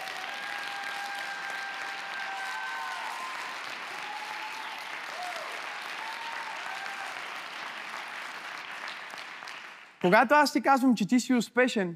[10.01, 11.95] Когато аз ти казвам, че ти си успешен,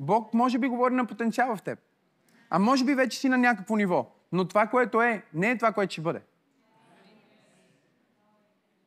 [0.00, 1.78] Бог може би говори на потенциал в теб.
[2.50, 4.12] А може би вече си на някакво ниво.
[4.32, 6.22] Но това, което е, не е това, което ще бъде.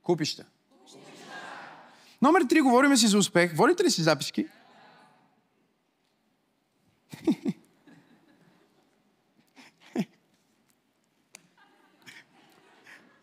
[0.03, 0.45] Купища.
[2.21, 3.55] Номер три, говорим си за успех.
[3.55, 4.47] Водите ли си записки?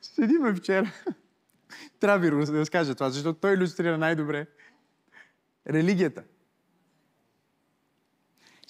[0.03, 0.93] Седиме вчера.
[2.01, 4.47] Трябва да разкажа това, защото той иллюстрира най-добре
[5.67, 6.25] религията.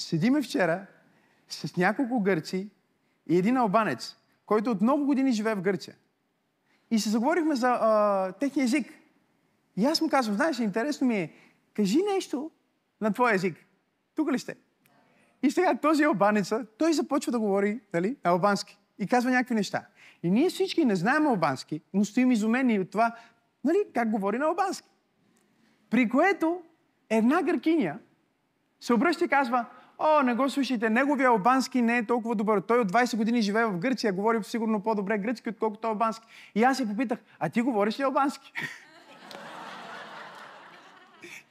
[0.01, 0.87] Седиме вчера
[1.49, 2.71] с няколко гърци
[3.29, 5.97] и един албанец, който от много години живее в Гърция.
[6.91, 8.93] И се заговорихме за а, техния език.
[9.77, 11.33] И аз му казвам, знаеш, интересно ми е,
[11.75, 12.51] кажи нещо
[13.01, 13.57] на твой език.
[14.15, 14.57] Тук ли сте?
[15.43, 18.79] И сега този албанеца, той започва да говори, нали, албански.
[18.99, 19.87] И казва някакви неща.
[20.23, 23.17] И ние всички не знаем албански, но стоим изумени от това,
[23.65, 24.89] нали, как говори на албански.
[25.91, 26.63] При което
[27.11, 27.99] една гъркиня
[28.81, 29.67] се обръща и казва,
[30.03, 32.61] О, не го слушайте, неговия албански не е толкова добър.
[32.61, 36.27] Той от 20 години живее в Гърция, говори сигурно по-добре гръцки, отколкото албански.
[36.55, 38.53] И аз я попитах, а ти говориш ли албански?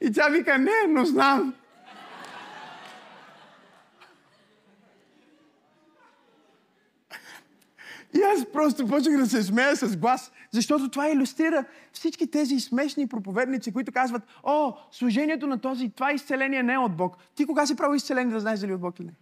[0.00, 1.54] и тя вика, не, но знам.
[8.14, 13.06] И аз Просто почнах да се смея с глас, защото това иллюстрира всички тези смешни
[13.06, 17.16] проповедници, които казват, о, служението на този, това изцеление не е от Бог.
[17.34, 19.12] Ти кога си правил изцеление да знаеш дали е от Бог или не?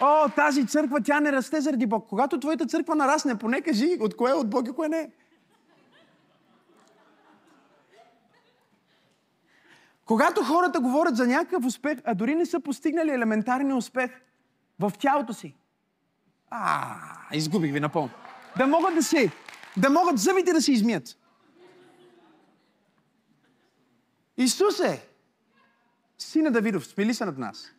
[0.00, 2.06] О, тази църква, тя не расте заради Бог.
[2.08, 5.10] Когато твоята църква нарасне, поне кажи от кое е от Бог и кое не е.
[10.04, 14.10] Когато хората говорят за някакъв успех, а дори не са постигнали елементарния успех
[14.78, 15.54] в тялото си,
[16.50, 16.96] а,
[17.32, 18.10] изгубих ви напълно.
[18.56, 19.30] Да могат да си,
[19.76, 21.18] да могат зъбите да се измият.
[24.36, 25.08] Исусе,
[26.18, 27.70] сина Давидов, смили се над нас.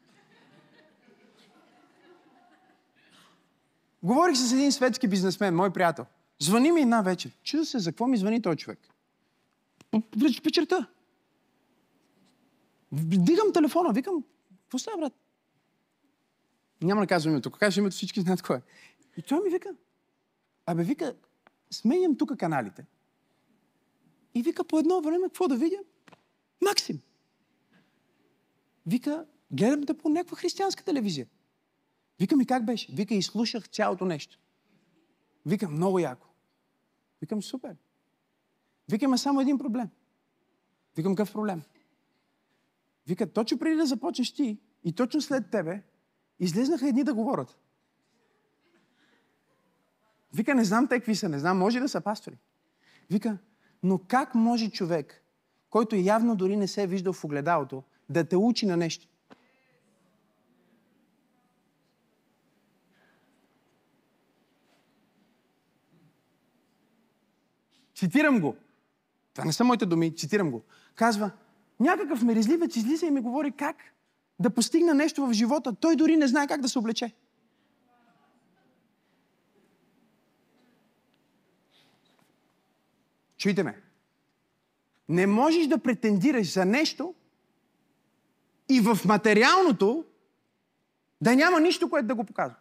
[4.03, 6.05] Говорих с един светски бизнесмен, мой приятел.
[6.39, 7.31] Звъни ми една вечер.
[7.43, 8.79] Чуда се, за какво ми звъни този човек?
[10.43, 10.88] Вечерта.
[12.91, 14.23] Дигам телефона, викам,
[14.61, 15.13] какво става, брат?
[16.81, 17.49] Няма да казвам името.
[17.49, 18.61] Ако кажа името, всички знаят кой е.
[19.17, 19.75] И той ми вика,
[20.65, 21.15] абе, вика,
[21.71, 22.85] сменям тук каналите.
[24.33, 25.79] И вика, по едно време, какво да видя?
[26.61, 27.01] Максим.
[28.85, 31.27] Вика, гледам те по някаква християнска телевизия.
[32.19, 32.91] Вика ми как беше?
[32.91, 34.39] Вика, изслушах цялото нещо.
[35.45, 36.27] Викам, много яко.
[37.21, 37.75] Викам, супер.
[38.89, 39.89] Викаме само един проблем.
[40.95, 41.61] Викам, какъв проблем?
[43.07, 45.83] Вика, точно преди да започнеш ти и точно след тебе,
[46.39, 47.59] излезнаха едни да говорят.
[50.33, 52.37] Вика, не знам те какви са, не знам, може да са пастори.
[53.09, 53.37] Вика,
[53.83, 55.23] но как може човек,
[55.69, 59.07] който явно дори не се е виждал в огледалото, да те учи на нещо?
[67.95, 68.55] Цитирам го.
[69.33, 70.63] Това не са моите думи, цитирам го.
[70.95, 71.31] Казва,
[71.79, 73.75] някакъв мерезливец излиза и ми говори как
[74.39, 75.75] да постигна нещо в живота.
[75.75, 77.13] Той дори не знае как да се облече.
[83.38, 83.81] Чуйте ме.
[85.09, 87.13] Не можеш да претендираш за нещо
[88.69, 90.05] и в материалното
[91.21, 92.55] да няма нищо, което да го показва.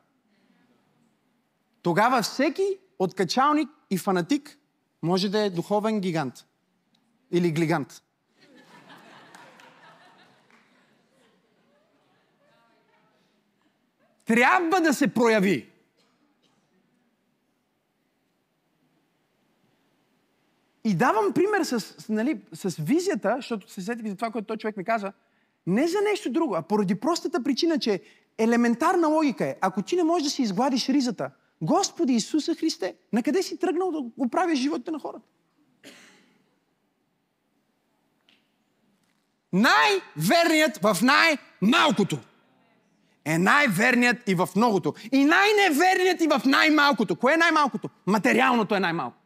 [1.82, 4.58] Тогава всеки откачалник и фанатик
[5.02, 6.34] може да е духовен гигант.
[7.32, 8.02] Или глигант.
[14.24, 15.70] Трябва да се прояви.
[20.84, 24.76] И давам пример с, нали, с визията, защото се сетих за това, което той човек
[24.76, 25.12] ми каза,
[25.66, 28.00] не за нещо друго, а поради простата причина, че
[28.38, 31.30] елементарна логика е, ако ти не можеш да си изгладиш ризата,
[31.62, 35.26] Господи Исуса Христе, на къде си тръгнал да оправиш живота на хората?
[39.52, 42.18] Най-верният в най-малкото
[43.24, 44.94] е най-верният и в многото.
[45.12, 47.16] И най-неверният и в най-малкото.
[47.16, 47.88] Кое е най-малкото?
[48.06, 49.16] Материалното е най-малко.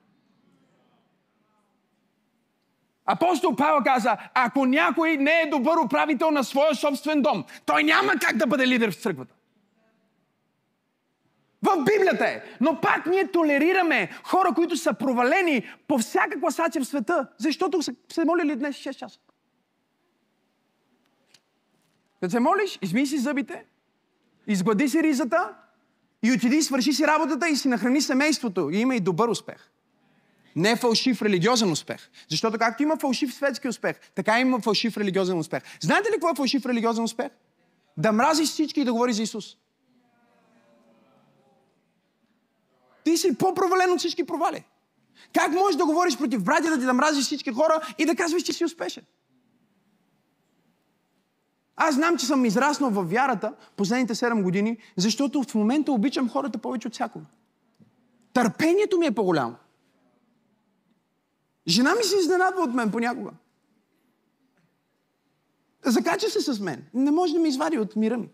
[3.10, 8.12] Апостол Павел каза, ако някой не е добър управител на своя собствен дом, той няма
[8.20, 9.34] как да бъде лидер в църквата.
[11.62, 12.42] В Библията е.
[12.60, 17.94] Но пак ние толерираме хора, които са провалени по всяка класация в света, защото са
[18.12, 19.18] се молили днес 6 часа.
[22.20, 23.64] Като се молиш, измий си зъбите,
[24.48, 25.54] изглади си ризата
[26.22, 28.70] и отиди, свърши си работата и си нахрани семейството.
[28.70, 29.70] И има и добър успех.
[30.56, 32.10] Не фалшив религиозен успех.
[32.28, 35.62] Защото както има фалшив светски успех, така има фалшив религиозен успех.
[35.80, 37.28] Знаете ли какво е фалшив религиозен успех?
[37.96, 39.56] Да мразиш всички и да говориш за Исус.
[43.04, 44.64] Ти си по-провален от всички провали.
[45.34, 48.52] Как можеш да говориш против братята ти, да мразиш всички хора и да казваш, че
[48.52, 49.04] си успешен?
[51.80, 56.58] Аз знам, че съм израснал във вярата последните 7 години, защото в момента обичам хората
[56.58, 57.24] повече от всякога.
[58.32, 59.54] Търпението ми е по-голямо.
[61.68, 63.30] Жена ми се изненадва от мен понякога.
[65.84, 66.84] Закача се с мен.
[66.94, 68.28] Не може да ми извади от мира ми.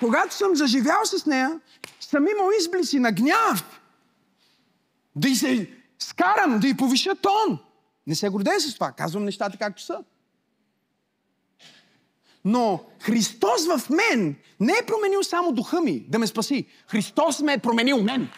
[0.00, 1.60] Когато съм заживял с нея,
[2.00, 3.81] съм имал изблици на гняв.
[5.16, 7.58] Да й се скарам, да й повиша тон.
[8.06, 8.92] Не се гордея с това.
[8.92, 10.04] Казвам нещата както са.
[12.44, 16.66] Но Христос в мен не е променил само духа ми да ме спаси.
[16.86, 18.28] Христос ме е променил мен.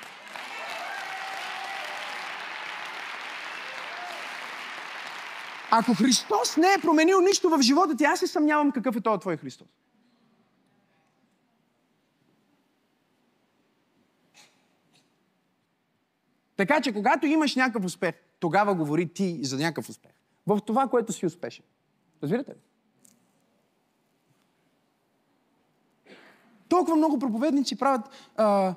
[5.70, 9.20] Ако Христос не е променил нищо в живота ти, аз се съмнявам какъв е този
[9.20, 9.68] твой Христос.
[16.56, 20.12] Така че, когато имаш някакъв успех, тогава говори ти за някакъв успех.
[20.46, 21.64] В това, което си успешен.
[22.22, 22.56] Разбирате ли?
[26.68, 28.74] Толкова много проповедници правят а,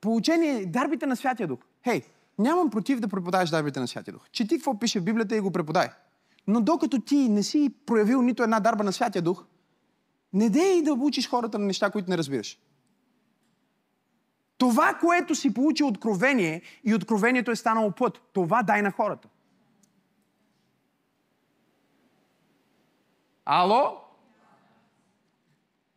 [0.00, 1.58] получение дарбите на Святия Дух.
[1.84, 2.02] Хей,
[2.38, 4.28] нямам против да преподаваш дарбите на Святия Дух.
[4.32, 5.88] Чети какво пише в Библията и го преподай.
[6.46, 9.44] Но докато ти не си проявил нито една дарба на Святия Дух,
[10.32, 12.58] не дей да учиш хората на неща, които не разбираш.
[14.58, 19.28] Това, което си получи откровение и откровението е станало път, това дай на хората.
[23.44, 24.00] Ало?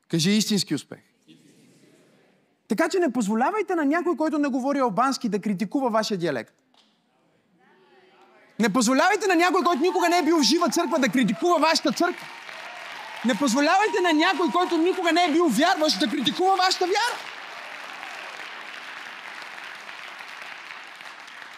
[0.08, 1.00] Кажи истински успех.
[2.68, 6.54] Така че не позволявайте на някой, който не говори албански, да критикува вашия диалект.
[8.60, 11.92] Не позволявайте на някой, който никога не е бил в жива църква, да критикува вашата
[11.92, 12.28] църква.
[13.26, 17.39] Не позволявайте на някой, който никога не е бил вярващ, да критикува вашата вяра.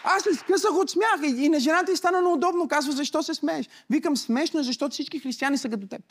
[0.03, 2.67] Аз се скъсах от смях и, на жената й стана неудобно.
[2.67, 3.69] Казва, защо се смееш?
[3.89, 6.01] Викам, смешно защото всички християни са като теб.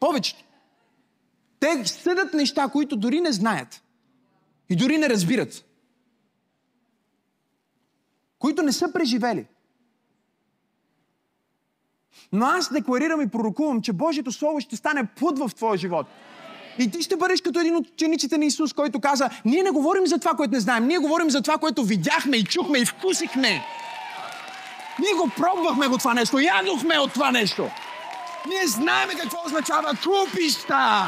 [0.00, 0.44] Повечето.
[1.60, 3.82] Те съдат неща, които дори не знаят.
[4.70, 5.64] И дори не разбират.
[8.38, 9.46] Които не са преживели.
[12.32, 16.06] Но аз декларирам и пророкувам, че Божието Слово ще стане плът в твоя живот.
[16.78, 20.06] И ти ще бъдеш като един от учениците на Исус, който каза, ние не говорим
[20.06, 23.64] за това, което не знаем, ние говорим за това, което видяхме и чухме и вкусихме.
[24.98, 27.70] Ние го пробвахме го това нещо, ядохме от това нещо.
[28.48, 31.02] Ние знаеме какво означава купища.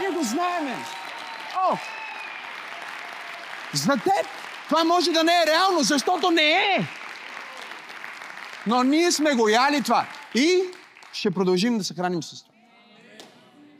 [0.00, 0.76] Ние го знаеме.
[1.70, 1.76] О!
[3.72, 4.26] За теб
[4.68, 6.86] това може да не е реално, защото не е.
[8.66, 10.06] Но ние сме го яли това.
[10.34, 10.62] И
[11.12, 12.49] ще продължим да се храним с това.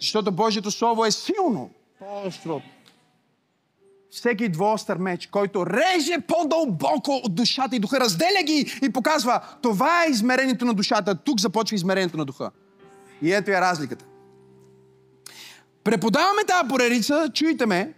[0.01, 1.71] Защото Божието Слово е силно.
[1.99, 2.63] По-остро.
[4.11, 10.05] Всеки двоостър меч, който реже по-дълбоко от душата и духа, разделя ги и показва, това
[10.05, 12.51] е измерението на душата, тук започва измерението на духа.
[13.23, 14.05] И ето е разликата.
[15.85, 17.95] Преподаваме тази поредица, чуйте ме,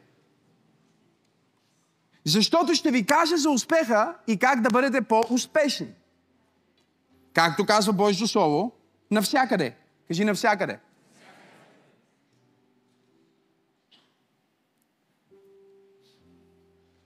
[2.25, 5.89] защото ще ви кажа за успеха и как да бъдете по-успешни.
[7.35, 8.73] Както казва Божието Слово,
[9.11, 9.77] навсякъде.
[10.09, 10.79] Кажи навсякъде.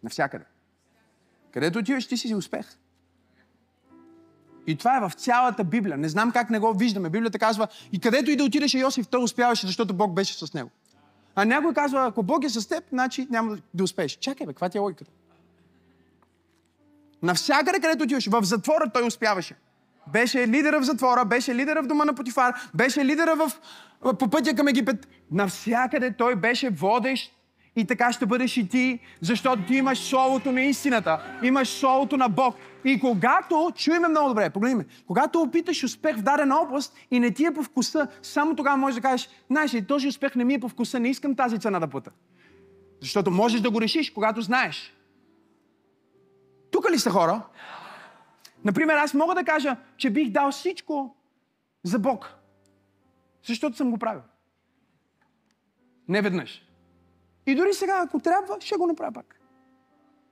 [0.07, 0.45] Навсякъде.
[1.53, 2.67] Където отиваш, ти си успех.
[4.67, 5.97] И това е в цялата Библия.
[5.97, 7.11] Не знам как не го виждаме.
[7.11, 10.71] Библията казва, и където и да отидеш Йосиф, той успяваше, защото Бог беше с него.
[11.35, 14.13] А някой казва, ако Бог е с теб, значи няма да успееш.
[14.13, 15.11] Чакай, бе, каква ти е логиката?
[17.23, 19.55] Навсякъде, където отиваш, в затвора той успяваше.
[20.13, 23.53] Беше лидера в затвора, беше лидера в дома на Потифар, беше лидера в,
[24.19, 25.09] по пътя към Египет.
[25.31, 27.36] Навсякъде той беше водещ
[27.77, 32.29] и така ще бъдеш и ти, защото ти имаш Словото на истината, имаш Словото на
[32.29, 32.57] Бог.
[32.85, 37.45] И когато, чуеме много добре, погледни когато опиташ успех в дадена област и не ти
[37.45, 40.61] е по вкуса, само тогава можеш да кажеш, знаеш ли, този успех не ми е
[40.61, 42.11] по вкуса, не искам тази цена да пъта.
[43.01, 44.95] Защото можеш да го решиш, когато знаеш.
[46.71, 47.43] Тук ли са хора?
[48.65, 51.17] Например, аз мога да кажа, че бих дал всичко
[51.83, 52.35] за Бог.
[53.47, 54.23] Защото съм го правил.
[56.09, 56.66] Не веднъж.
[57.47, 59.41] И дори сега, ако трябва, ще го направя пак.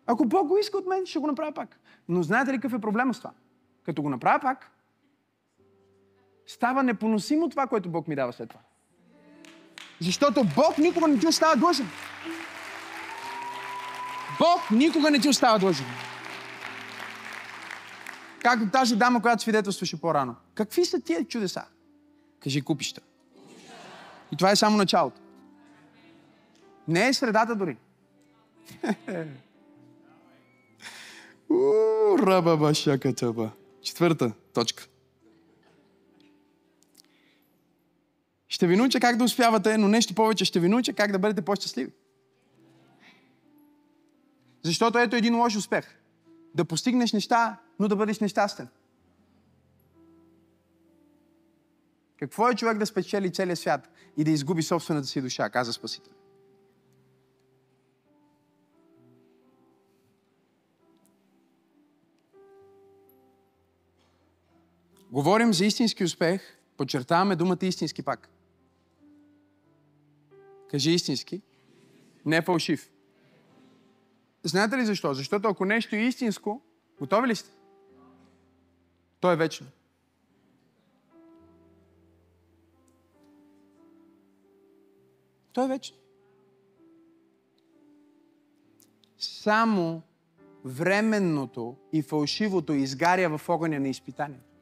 [0.06, 1.80] Ако Бог го иска от мен, ще го направя пак.
[2.08, 3.30] Но знаете ли какъв е проблема с това?
[3.82, 4.70] Като го направя пак,
[6.46, 8.60] става непоносимо това, което Бог ми дава след това.
[10.00, 11.86] Защото Бог никога не ти остава длъжен.
[14.38, 15.86] Бог никога не ти остава длъжен.
[18.42, 20.34] Както тази дама, която свидетелстваше по-рано.
[20.54, 21.64] Какви са тия чудеса?
[22.40, 23.00] Кажи купища.
[24.32, 25.20] И това е само началото.
[26.88, 27.76] Не е средата дори.
[32.18, 33.14] Раба шака
[33.82, 34.86] Четвърта точка.
[38.48, 41.42] Ще ви науча как да успявате, но нещо повече ще ви науча как да бъдете
[41.42, 41.92] по-щастливи.
[44.62, 45.96] Защото ето един лош успех.
[46.54, 48.68] Да постигнеш неща, но да бъдеш нещастен.
[52.18, 56.13] Какво е човек да спечели целия свят и да изгуби собствената си душа, каза Спасител.
[65.14, 68.28] Говорим за истински успех, подчертаваме думата истински пак.
[70.70, 71.42] Кажи истински,
[72.26, 72.90] не фалшив.
[74.42, 75.14] Знаете ли защо?
[75.14, 76.62] Защото ако нещо е истинско,
[76.98, 77.50] готови ли сте?
[79.20, 79.66] То е вечно.
[85.52, 85.96] То е вечно.
[89.18, 90.02] Само
[90.64, 94.53] временното и фалшивото изгаря в огъня на изпитанието.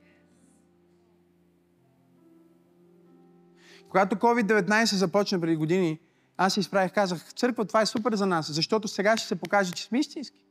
[3.93, 6.01] Когато COVID-19 започна преди години,
[6.36, 9.72] аз се изправих, казах, църква, това е супер за нас, защото сега ще се покаже,
[9.72, 10.45] че сме истински.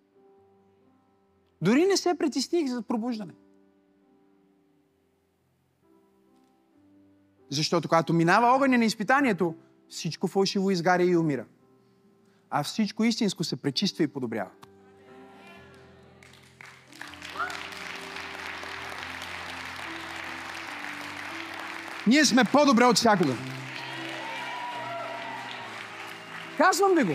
[1.61, 3.33] Дори не се притесних за пробуждане.
[7.49, 9.55] Защото когато минава огъня на изпитанието,
[9.89, 11.45] всичко фалшиво изгаря и умира.
[12.49, 14.49] А всичко истинско се пречиства и подобрява.
[22.07, 23.33] Ние сме по-добре от всякога.
[26.57, 27.13] Казвам ви го.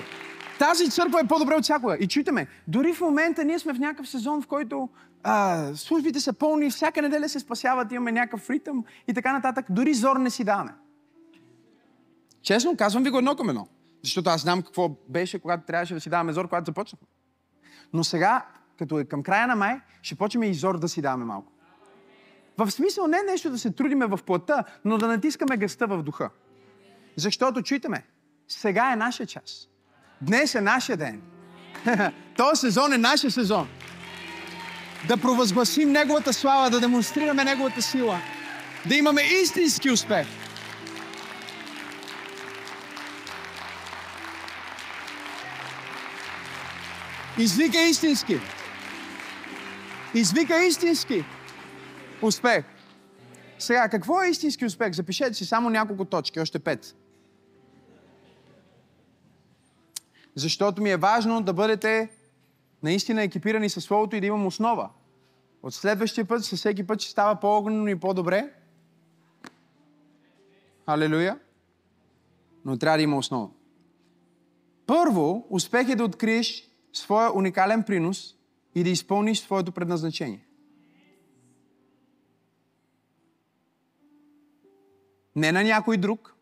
[0.59, 1.97] Тази църква е по-добре от всякога.
[2.01, 4.89] И чуйте ме, дори в момента ние сме в някакъв сезон, в който
[5.23, 9.67] а, службите са пълни, всяка неделя се спасяват, имаме някакъв ритъм и така нататък.
[9.71, 10.75] Дори зор не си даваме.
[12.43, 13.69] Честно, казвам ви го едно към едно.
[14.03, 17.09] Защото аз знам какво беше, когато трябваше да си даваме зор, когато започнахме.
[17.93, 18.47] Но сега,
[18.79, 21.53] като е към края на май, ще почнем и зор да си даваме малко.
[22.59, 26.31] В смисъл не нещо да се трудиме в плътта, но да натискаме гъста в духа.
[27.17, 27.89] Защото, чуйте
[28.49, 29.69] сега е нашия час.
[30.23, 31.23] Днес е нашия ден.
[32.37, 33.69] Този сезон е нашия сезон.
[35.09, 38.21] Да провъзгласим Неговата слава, да демонстрираме Неговата сила.
[38.87, 40.27] Да имаме истински успех.
[47.39, 48.41] Извика истински.
[50.15, 51.25] Извика истински
[52.23, 52.65] успех.
[53.59, 54.93] Сега, какво е истински успех?
[54.93, 56.97] Запишете си само няколко точки, още пет.
[60.35, 62.09] Защото ми е важно да бъдете
[62.83, 64.91] наистина екипирани със Словото и да имам основа.
[65.63, 68.53] От следващия път, със всеки път ще става по-огнено и по-добре.
[70.87, 71.39] Алелуя.
[72.65, 73.51] Но трябва да има основа.
[74.87, 78.37] Първо, успех е да откриеш своя уникален принос
[78.75, 80.46] и да изпълниш своето предназначение.
[85.37, 86.35] Не на някой друг.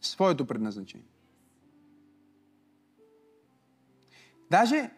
[0.00, 1.06] Своето предназначение.
[4.50, 4.90] Даже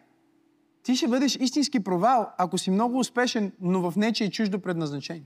[0.83, 5.25] ти ще бъдеш истински провал, ако си много успешен, но в нечие чуждо предназначение.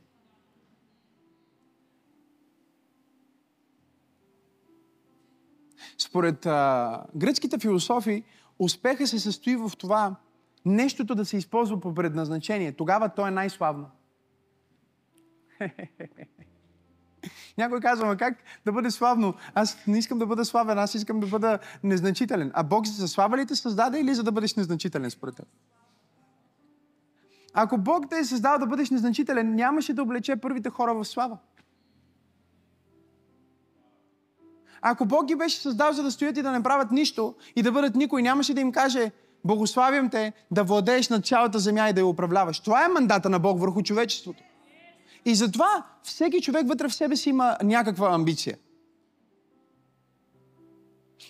[5.97, 8.23] Според а, гръцките философи,
[8.59, 10.15] успеха се състои в това
[10.65, 12.71] нещото да се използва по предназначение.
[12.71, 13.91] Тогава то е най-славно.
[17.57, 19.33] Някой казва, как да бъде славно?
[19.53, 22.51] Аз не искам да бъда славен, аз искам да бъда незначителен.
[22.53, 25.45] А Бог за слава ли те създаде или за да бъдеш незначителен според теб?
[27.53, 31.37] Ако Бог те е създал да бъдеш незначителен, нямаше да облече първите хора в слава.
[34.81, 37.71] Ако Бог ги беше създал за да стоят и да не правят нищо и да
[37.71, 39.11] бъдат никой, нямаше да им каже,
[39.45, 42.59] благославям те да владееш над цялата земя и да я управляваш.
[42.59, 44.43] Това е мандата на Бог върху човечеството.
[45.25, 48.57] И затова всеки човек вътре в себе си има някаква амбиция.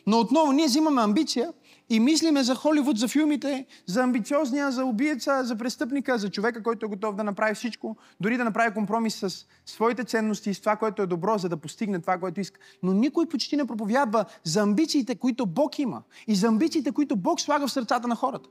[0.08, 1.54] Но отново ние взимаме амбиция
[1.89, 6.86] и мислиме за Холивуд, за филмите, за амбициозния, за убиеца, за престъпника, за човека, който
[6.86, 10.76] е готов да направи всичко, дори да направи компромис с своите ценности и с това,
[10.76, 12.60] което е добро, за да постигне това, което иска.
[12.84, 17.41] Но никой почти не проповядва за амбициите, които Бог има и за амбициите, които Бог
[17.41, 18.50] слага в сърцата на хората.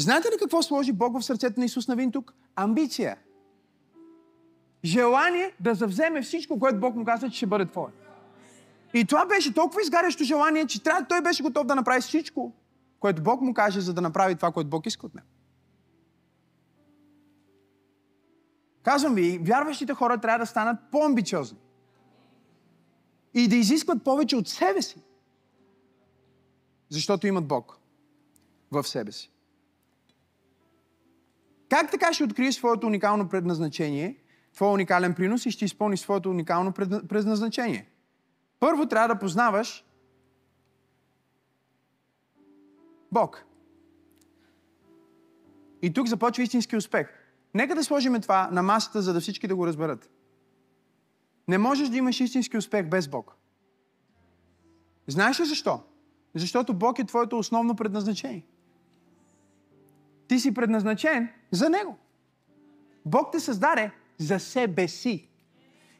[0.00, 2.34] Знаете ли какво сложи Бог в сърцето на Исус Навин тук?
[2.56, 3.16] Амбиция.
[4.84, 7.92] Желание да завземе всичко, което Бог му каза, че ще бъде твое.
[8.94, 12.52] И това беше толкова изгарящо желание, че трябва, той беше готов да направи всичко,
[13.00, 15.28] което Бог му каже, за да направи това, което Бог иска от него.
[18.82, 21.58] Казвам ви, вярващите хора трябва да станат по-амбициозни.
[23.34, 25.02] И да изискват повече от себе си.
[26.88, 27.78] Защото имат Бог
[28.70, 29.30] в себе си.
[31.70, 34.16] Как така ще откриеш своето уникално предназначение,
[34.54, 36.72] твой уникален принос и ще изпълниш своето уникално
[37.08, 37.90] предназначение?
[38.60, 39.84] Първо трябва да познаваш
[43.12, 43.44] Бог.
[45.82, 47.08] И тук започва истински успех.
[47.54, 50.10] Нека да сложим това на масата, за да всички да го разберат.
[51.48, 53.36] Не можеш да имаш истински успех без Бог.
[55.06, 55.80] Знаеш ли защо?
[56.34, 58.46] Защото Бог е твоето основно предназначение.
[60.30, 61.98] Ти си предназначен за Него.
[63.06, 65.28] Бог те създаде за себе си.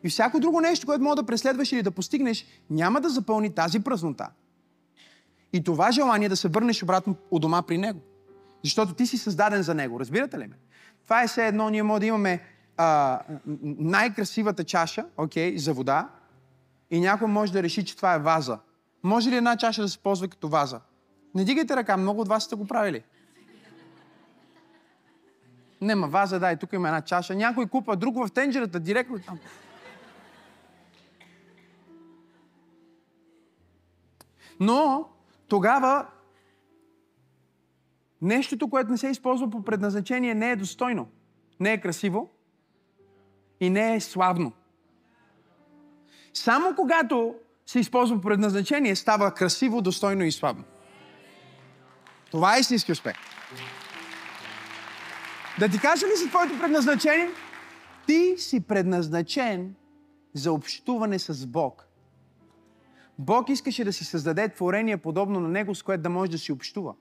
[0.04, 3.80] И всяко друго нещо, което мога да преследваш или да постигнеш, няма да запълни тази
[3.80, 4.30] празнота.
[5.52, 8.00] И това желание да се върнеш обратно у дома при Него.
[8.64, 10.00] Защото ти си създаден за Него.
[10.00, 10.56] Разбирате ли ме?
[11.04, 12.40] Това е все едно, ние може да имаме
[12.76, 13.20] а,
[13.62, 16.08] най-красивата чаша, окей, okay, за вода,
[16.90, 18.58] и някой може да реши, че това е ваза
[19.02, 20.80] може ли една чаша да се ползва като ваза?
[21.34, 23.02] Не дигайте ръка, много от вас сте го правили.
[25.80, 27.34] Нема ваза, дай, тук има една чаша.
[27.34, 29.38] Някой купа друг в тенджерата, директно там.
[34.60, 35.08] Но
[35.48, 36.06] тогава
[38.22, 41.08] нещото, което не се използва по предназначение, не е достойно.
[41.60, 42.30] Не е красиво
[43.60, 44.52] и не е славно.
[46.34, 47.34] Само когато
[47.66, 50.64] се използва по предназначение, става красиво, достойно и славно.
[52.30, 53.16] Това е истински успех.
[55.60, 57.30] Да ти кажа ли за твоето предназначение?
[58.06, 59.74] Ти си предназначен
[60.34, 61.86] за общуване с Бог.
[63.18, 66.52] Бог искаше да си създаде творение подобно на Него, с което да може да си
[66.52, 66.94] общува.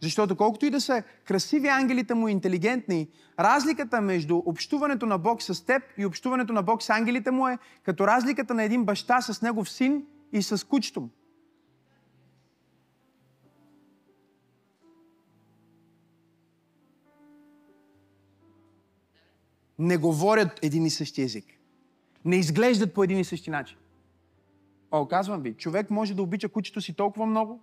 [0.00, 3.08] Защото колкото и да са красиви ангелите му, интелигентни,
[3.38, 7.58] разликата между общуването на Бог с теб и общуването на Бог с ангелите му е
[7.82, 11.08] като разликата на един баща с негов син и с кучето му.
[19.80, 21.44] Не говорят един и същи език.
[22.24, 23.76] Не изглеждат по един и същи начин.
[24.90, 27.60] О, казвам ви, човек може да обича кучето си толкова много,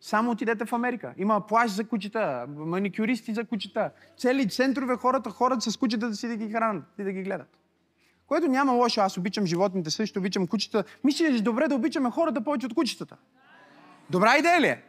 [0.00, 1.14] само отидете в Америка.
[1.16, 3.90] Има плащ за кучета, маникюристи за кучета.
[4.18, 7.58] Цели центрове хората ходят с кучета да си да ги хранят и да ги гледат.
[8.26, 9.00] Което няма лошо.
[9.00, 10.84] Аз обичам животните, също обичам кучета.
[11.04, 13.16] Мисля, че е добре да обичаме хората повече от кучетата.
[14.10, 14.82] Добра идея ли е?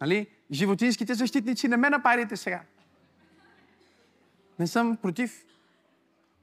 [0.00, 0.26] Нали?
[0.52, 2.62] Животинските защитници не ме напарите сега.
[4.60, 5.44] Не съм против.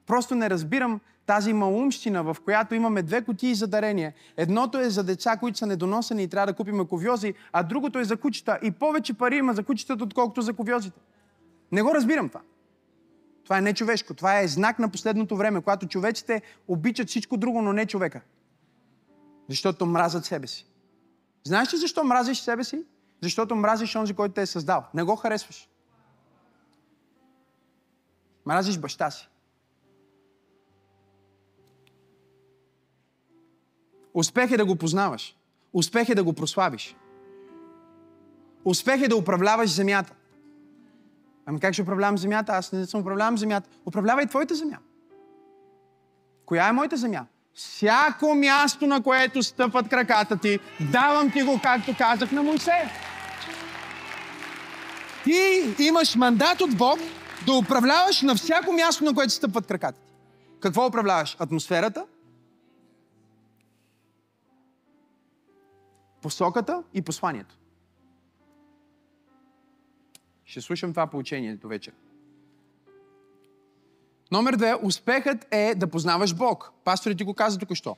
[0.06, 4.14] Просто не разбирам тази малумщина, в която имаме две кутии за дарение.
[4.38, 8.04] Едното е за деца, които са недоносени и трябва да купим ковьози, а другото е
[8.04, 8.60] за кучета.
[8.64, 11.00] И повече пари има за кучетата, отколкото за ковьозите.
[11.72, 12.42] Не го разбирам това.
[13.44, 14.14] Това е нечовешко.
[14.14, 18.22] Това е знак на последното време, когато човеците обичат всичко друго, но не човека.
[19.50, 20.66] Защото мразят себе си.
[21.44, 22.84] Знаеш ли защо мразиш себе си?
[23.22, 24.84] Защото мразиш онзи, който те е създал.
[24.94, 25.68] Не го харесваш.
[28.48, 29.30] Мразиш баща си.
[34.14, 35.36] Успех е да го познаваш.
[35.74, 36.96] Успех е да го прославиш.
[38.66, 40.14] Успех е да управляваш земята.
[41.46, 42.52] Ами как ще управлявам земята?
[42.52, 43.70] Аз не съм управлявам земята.
[43.86, 44.78] Управлявай твоята земя.
[46.46, 47.26] Коя е моята земя?
[47.54, 50.60] Всяко място, на което стъпват краката ти,
[50.92, 52.92] давам ти го, както казах на Моисея.
[55.24, 57.00] Ти имаш мандат от Бог
[57.46, 60.14] да управляваш на всяко място, на което стъпват краката ти.
[60.60, 61.36] Какво управляваш?
[61.40, 62.06] Атмосферата,
[66.22, 67.58] посоката и посланието.
[70.46, 71.94] Ще слушам това поучение до вечер.
[74.32, 76.72] Номер две, успехът е да познаваш Бог.
[76.84, 77.96] Пасторът ти го каза току-що.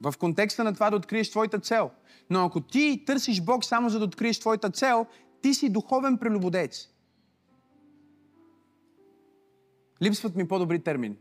[0.00, 1.90] В контекста на това да откриеш твоята цел.
[2.30, 5.06] Но ако ти търсиш Бог само за да откриеш твоята цел,
[5.42, 6.88] ти си духовен прелюбодец.
[10.02, 11.16] Липсват ми по-добри термини.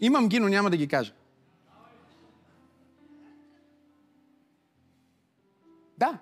[0.00, 1.14] Имам ги, но няма да ги кажа.
[5.98, 6.18] Да.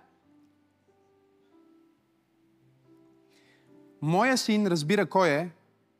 [4.02, 5.50] Моя син разбира кой е,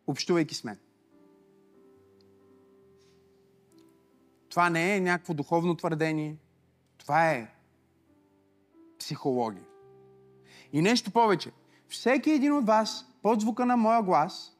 [0.06, 0.78] общувайки с мен.
[4.48, 6.36] Това не е някакво духовно твърдение.
[6.98, 7.54] Това е
[8.98, 9.64] психология.
[10.72, 11.50] И нещо повече.
[11.91, 14.57] Всеки един от вас, под звука на моя глас,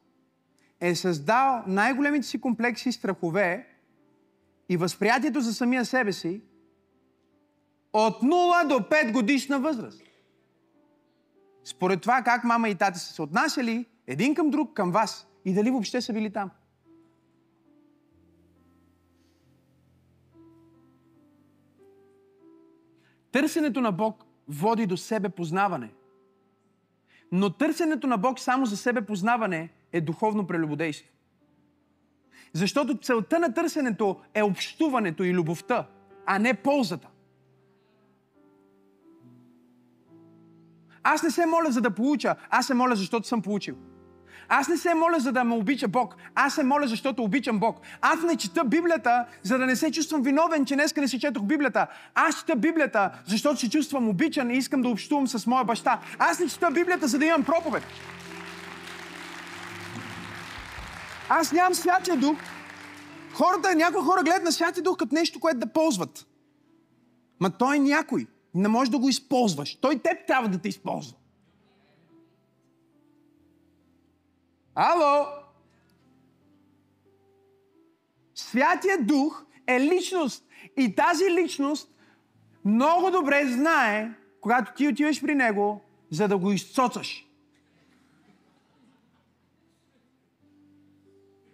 [0.81, 3.69] е създал най-големите си комплекси и страхове
[4.69, 6.43] и възприятието за самия себе си
[7.93, 10.03] от 0 до 5 годишна възраст.
[11.65, 15.55] Според това как мама и тати са се отнасяли един към друг, към вас и
[15.55, 16.51] дали въобще са били там.
[23.33, 25.91] Търсенето на Бог води до себе познаване.
[27.33, 31.09] Но търсенето на Бог само за себе познаване е духовно прелюбодейство.
[32.53, 35.87] Защото целта на търсенето е общуването и любовта,
[36.27, 37.09] а не ползата.
[41.03, 43.77] Аз не се моля за да получа, аз се моля защото съм получил.
[44.53, 46.17] Аз не се моля за да ме обича Бог.
[46.35, 47.81] Аз се моля, защото обичам Бог.
[48.01, 51.43] Аз не чета Библията, за да не се чувствам виновен, че днеска не си четох
[51.43, 51.87] Библията.
[52.15, 56.01] Аз чета Библията, защото се чувствам обичан и искам да общувам с моя баща.
[56.19, 57.83] Аз не чета Библията, за да имам проповед.
[61.29, 62.37] Аз нямам святия дух.
[63.33, 66.27] Хората, някои хора гледат на святия дух като нещо, което да ползват.
[67.41, 68.27] Ма той е някой.
[68.55, 69.77] Не можеш да го използваш.
[69.81, 71.17] Той теб трябва да те използва.
[74.83, 75.27] Ало!
[78.35, 80.45] Святия Дух е личност.
[80.77, 81.95] И тази личност
[82.65, 84.11] много добре знае,
[84.41, 87.27] когато ти отиваш при Него, за да го изцоцаш.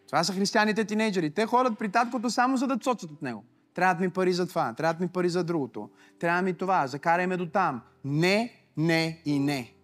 [0.07, 1.35] Това са християните тинейджери.
[1.35, 3.45] Те ходят при таткото само за да цоцат от него.
[3.75, 5.91] Трябват ми пари за това, трябват ми пари за другото.
[6.19, 7.83] Трябва ми това, закарай ме до там.
[8.05, 9.76] Не, не и не.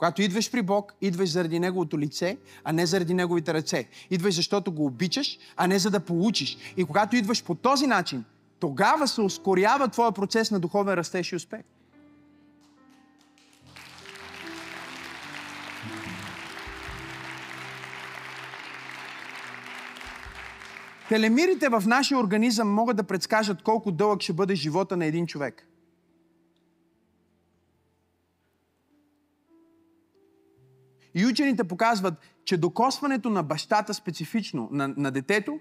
[0.00, 3.88] Когато идваш при Бог, идваш заради Неговото лице, а не заради Неговите ръце.
[4.10, 6.58] Идваш защото го обичаш, а не за да получиш.
[6.76, 8.24] И когато идваш по този начин,
[8.60, 11.60] тогава се ускорява твоя процес на духовен растеж и успех.
[21.08, 25.69] Телемирите в нашия организъм могат да предскажат колко дълъг ще бъде живота на един човек.
[31.14, 35.58] И учените показват, че докосването на бащата специфично, на, на детето,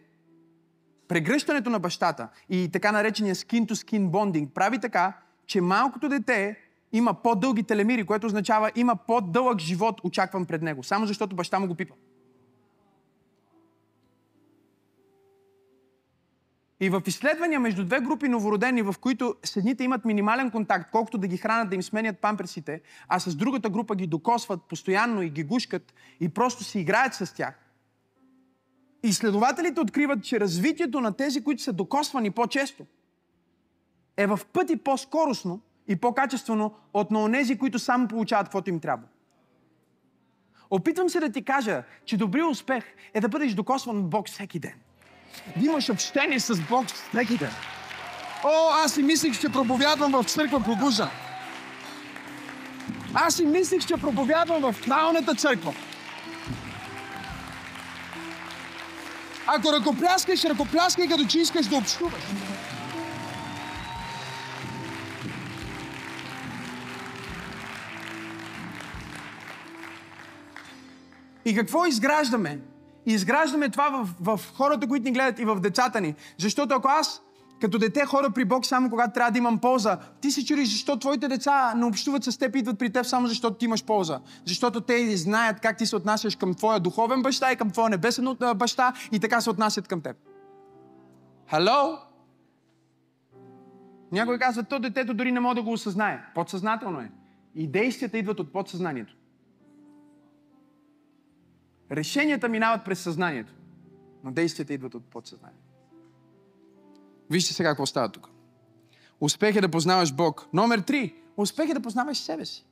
[1.07, 6.57] прегръщането на бащата и така наречения skin-to-skin bonding прави така, че малкото дете
[6.93, 11.67] има по-дълги телемири, което означава има по-дълъг живот очакван пред него, само защото баща му
[11.67, 11.93] го пипа.
[16.81, 21.17] И в изследвания между две групи новородени, в които с едните имат минимален контакт, колкото
[21.17, 25.29] да ги хранят, да им сменят памперсите, а с другата група ги докосват постоянно и
[25.29, 27.59] ги гушкат и просто си играят с тях.
[29.03, 32.85] Изследователите откриват, че развитието на тези, които са докосвани по-често,
[34.17, 39.03] е в пъти по-скоростно и по-качествено от на онези, които само получават каквото им трябва.
[40.69, 44.59] Опитвам се да ти кажа, че добрият успех е да бъдеш докосван от Бог всеки
[44.59, 44.73] ден
[45.55, 47.51] да имаш общение с Бог всеки ден.
[48.43, 51.09] О, аз си мислих, че проповядвам в църква Пробужа.
[53.13, 55.73] Аз си мислих, че проповядвам в правилната църква.
[59.47, 62.21] Ако ръкопляскаш, ръкопляскай като че искаш да общуваш.
[71.45, 72.59] И какво изграждаме?
[73.05, 76.15] Изграждаме това в, в хората, които ни гледат и в децата ни.
[76.37, 77.21] Защото ако аз
[77.61, 80.99] като дете хора при Бог само когато трябва да имам полза, ти се чудиш защо
[80.99, 84.19] твоите деца не общуват с теб и идват при теб само защото ти имаш полза.
[84.45, 88.37] Защото те знаят как ти се отнасяш към твоя духовен баща и към твоя небесен
[88.55, 90.17] баща и така се отнасят към теб.
[91.49, 91.97] Хало?
[94.11, 96.19] Някой казва, то детето дори не може да го осъзнае.
[96.35, 97.11] Подсъзнателно е.
[97.55, 99.15] И действията идват от подсъзнанието.
[101.91, 103.53] Решенията минават през съзнанието,
[104.23, 105.73] но действията идват от подсъзнанието.
[107.29, 108.29] Вижте сега какво става тук.
[109.21, 110.47] Успех е да познаваш Бог.
[110.53, 111.15] Номер три.
[111.37, 112.65] Успех е да познаваш себе си.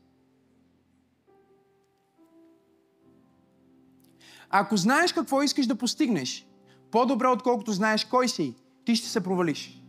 [4.49, 6.47] Ако знаеш какво искаш да постигнеш,
[6.91, 8.55] по-добре отколкото знаеш кой си,
[8.85, 9.83] ти ще се провалиш.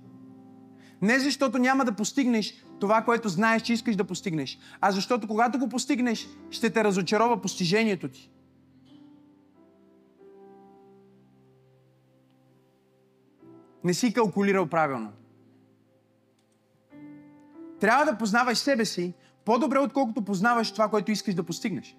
[1.02, 5.58] Не защото няма да постигнеш това, което знаеш, че искаш да постигнеш, а защото когато
[5.58, 8.30] го постигнеш, ще те разочарова постижението ти.
[13.84, 15.12] Не си калкулирал правилно.
[17.80, 19.14] Трябва да познаваш себе си
[19.44, 21.96] по-добре, отколкото познаваш това, което искаш да постигнеш.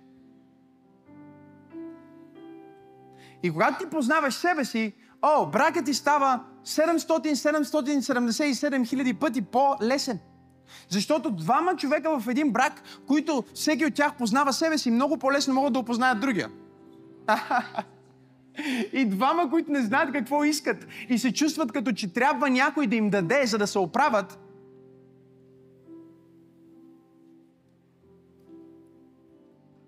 [3.43, 10.19] И когато ти познаваш себе си, о, бракът ти става 700-777 хиляди пъти по-лесен.
[10.89, 15.53] Защото двама човека в един брак, които всеки от тях познава себе си, много по-лесно
[15.53, 16.49] могат да опознаят другия.
[18.93, 22.95] И двама, които не знаят какво искат и се чувстват като че трябва някой да
[22.95, 24.39] им даде, за да се оправят,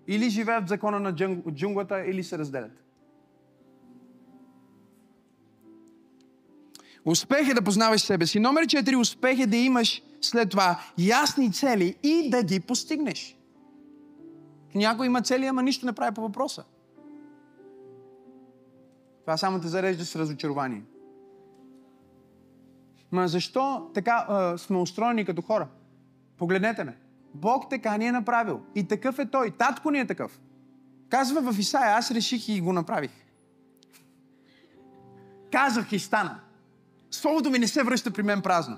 [0.06, 1.14] или живеят в закона на
[1.50, 2.82] джунглата, или се разделят.
[7.04, 8.40] Успех е да познаваш себе си.
[8.40, 9.00] Номер 4.
[9.00, 13.36] Успех е да имаш след това ясни цели и да ги постигнеш.
[14.74, 16.64] Някой има цели, ама нищо не прави по въпроса.
[19.22, 20.82] Това само те зарежда с разочарование.
[23.12, 25.68] Ма защо така а, сме устроени като хора?
[26.38, 26.96] Погледнете ме.
[27.34, 28.60] Бог така ни е направил.
[28.74, 29.50] И такъв е Той.
[29.50, 30.40] Татко ни е такъв.
[31.08, 33.10] Казва в Исаия, аз реших и го направих.
[35.52, 36.40] Казах и стана.
[37.10, 38.76] Словото ми не се връща при мен празно.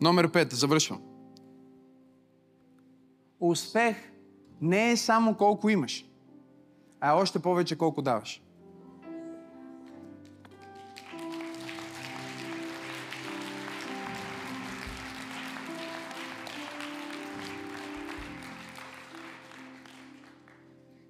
[0.00, 0.52] Номер 5.
[0.52, 1.02] Завършвам.
[3.40, 4.11] Успех
[4.62, 6.06] не е само колко имаш,
[7.00, 8.42] а е още повече колко даваш.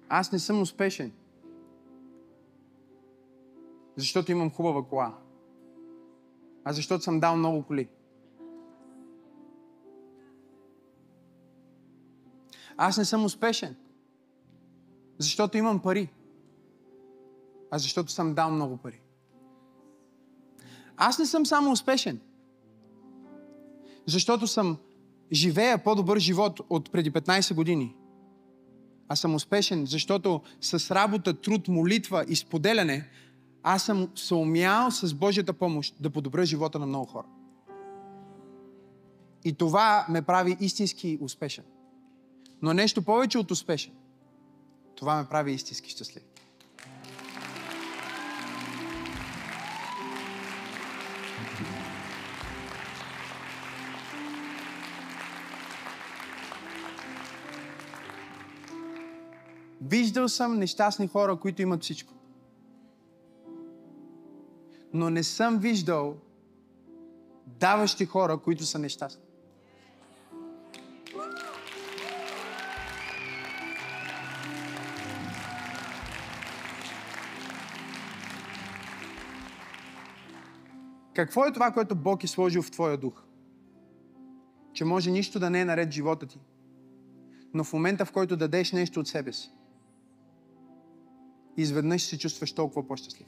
[0.09, 1.11] Аз не съм успешен.
[3.95, 5.17] Защото имам хубава кола.
[6.63, 7.89] А защото съм дал много коли.
[12.77, 13.75] Аз не съм успешен.
[15.17, 16.09] Защото имам пари.
[17.71, 19.01] А защото съм дал много пари.
[20.97, 22.19] Аз не съм само успешен.
[24.05, 24.77] Защото съм
[25.31, 27.95] живея по-добър живот от преди 15 години.
[29.07, 33.09] Аз съм успешен, защото с работа, труд, молитва и споделяне,
[33.63, 37.25] аз съм се умял с Божията помощ да подобря живота на много хора.
[39.43, 41.63] И това ме прави истински успешен.
[42.63, 43.93] Но нещо повече от успешен.
[44.95, 46.23] Това ме прави истински щастлив.
[59.81, 62.13] Виждал съм нещастни хора, които имат всичко.
[64.93, 66.17] Но не съм виждал
[67.47, 69.22] даващи хора, които са нещастни.
[81.13, 83.23] Какво е това, което Бог е сложил в твоя дух?
[84.73, 86.39] Че може нищо да не е наред живота ти.
[87.53, 89.51] Но в момента, в който дадеш нещо от себе си,
[91.57, 93.27] изведнъж се чувстваш толкова по-щастлив.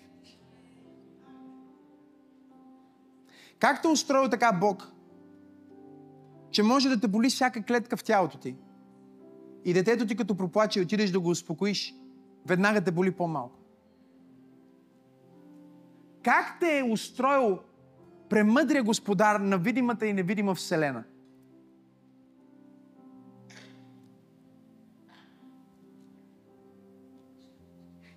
[3.60, 4.92] Как те устроил така Бог,
[6.52, 8.56] че може да те боли всяка клетка в тялото ти
[9.66, 11.96] и детето ти като проплаче и отидеш да го успокоиш,
[12.46, 13.60] веднага те боли по-малко.
[16.24, 17.60] Как те е устроил
[18.36, 21.04] премъдрия господар на видимата и невидима вселена?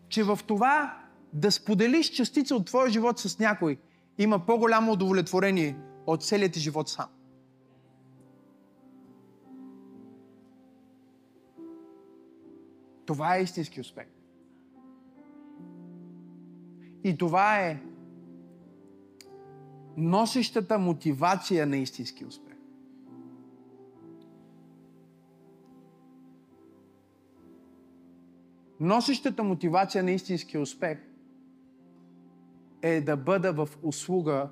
[0.09, 0.99] Че в това
[1.33, 3.79] да споделиш частица от твоя живот с някой
[4.19, 7.09] има по-голямо удовлетворение от целият ти живот сам.
[13.07, 14.07] Това е истински успех.
[17.05, 17.83] И това е
[19.99, 22.55] носещата мотивация на истински успех.
[28.81, 30.99] Носещата мотивация на истински успех
[32.83, 34.49] е да бъда в услуга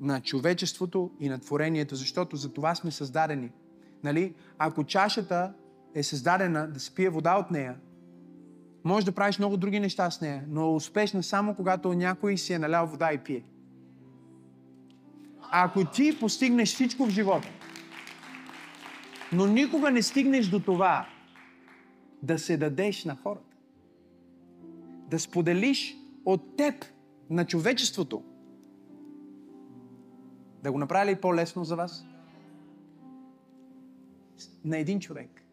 [0.00, 3.50] на човечеството и на творението, защото за това сме създадени.
[4.04, 4.34] Нали?
[4.58, 5.54] Ако чашата
[5.94, 7.76] е създадена да се пие вода от нея,
[8.84, 12.52] може да правиш много други неща с нея, но е успешна само когато някой си
[12.52, 13.44] е налял вода и пие.
[15.56, 17.48] Ако ти постигнеш всичко в живота,
[19.32, 21.08] но никога не стигнеш до това
[22.22, 23.56] да се дадеш на хората,
[25.10, 26.84] да споделиш от теб
[27.30, 28.24] на човечеството,
[30.62, 32.06] да го направи ли по-лесно за вас?
[34.64, 35.44] На един човек.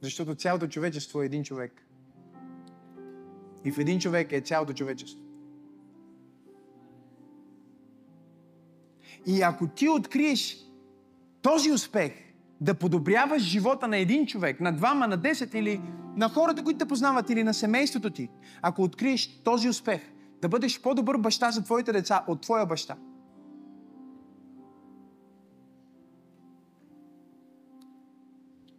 [0.00, 1.86] Защото цялото човечество е един човек.
[3.64, 5.27] И в един човек е цялото човечество.
[9.28, 10.56] И ако ти откриеш
[11.42, 12.12] този успех,
[12.60, 15.80] да подобряваш живота на един човек, на двама, на десет или
[16.16, 18.28] на хората, които те познават или на семейството ти,
[18.62, 20.00] ако откриеш този успех,
[20.42, 22.96] да бъдеш по-добър баща за твоите деца от твоя баща.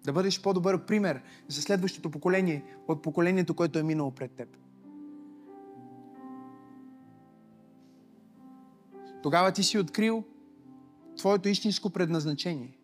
[0.06, 4.58] Да бъдеш по-добър пример за следващото поколение от поколението, което е минало пред теб.
[9.24, 10.24] Тогава ти си открил
[11.20, 12.78] твоето истинско предназначение.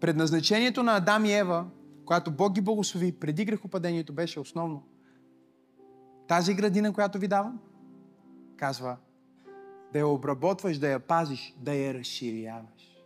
[0.00, 1.66] Предназначението на Адам и Ева,
[2.04, 4.82] когато Бог ги благослови преди грехопадението, беше основно.
[6.28, 7.60] Тази градина, която ви давам,
[8.56, 8.96] казва,
[9.92, 13.02] да я обработваш, да я пазиш, да я разширяваш.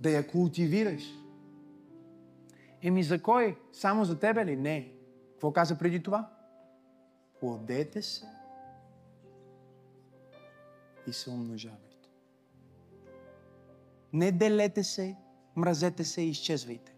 [0.00, 1.02] Да я култивираш.
[2.82, 3.58] Еми за кой?
[3.72, 4.56] Само за тебе ли?
[4.56, 4.92] Не.
[5.32, 6.30] Какво каза преди това?
[7.40, 8.37] Плодете се
[11.08, 12.08] и се умножавайте.
[14.12, 15.16] Не делете се,
[15.56, 16.94] мразете се и изчезвайте.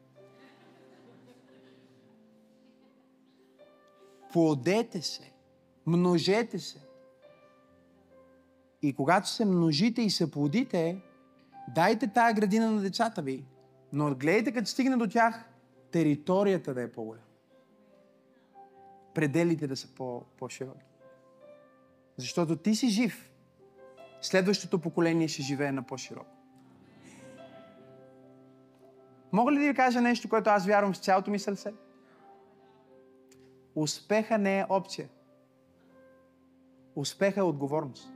[4.32, 5.32] Плодете се,
[5.86, 6.80] множете се.
[8.82, 11.02] И когато се множите и се плодите,
[11.74, 13.44] дайте тая градина на децата ви,
[13.92, 15.44] но гледайте като стигне до тях,
[15.90, 17.24] територията да е по-голяма.
[19.14, 20.84] Пределите да са по- по-широки.
[22.16, 23.29] Защото ти си жив.
[24.22, 26.36] Следващото поколение ще живее на по-широко.
[29.32, 31.72] Мога ли да ви кажа нещо, което аз вярвам с цялото ми сърце?
[33.74, 35.08] Успеха не е опция.
[36.94, 38.12] Успеха е отговорност.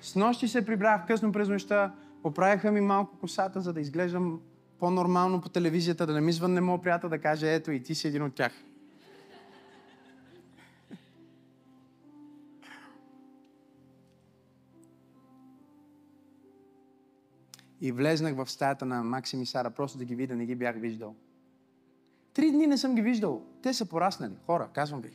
[0.00, 1.94] С нощи се прибрах късно през нощта,
[2.26, 4.40] поправиха ми малко косата, за да изглеждам
[4.78, 8.08] по-нормално по телевизията, да не ми звънне моят приятел да каже, ето и ти си
[8.08, 8.52] един от тях.
[17.80, 20.80] И влезнах в стаята на Максим и Сара, просто да ги видя, не ги бях
[20.80, 21.14] виждал.
[22.34, 23.42] Три дни не съм ги виждал.
[23.62, 24.34] Те са пораснали.
[24.46, 25.10] Хора, казвам ви.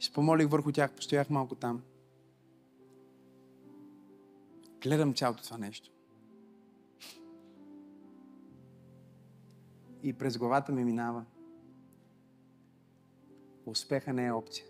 [0.00, 1.82] Спомолих върху тях, постоях малко там.
[4.86, 5.90] Гледам цялото това нещо.
[10.02, 11.24] И през главата ми минава.
[13.66, 14.66] Успеха не е опция.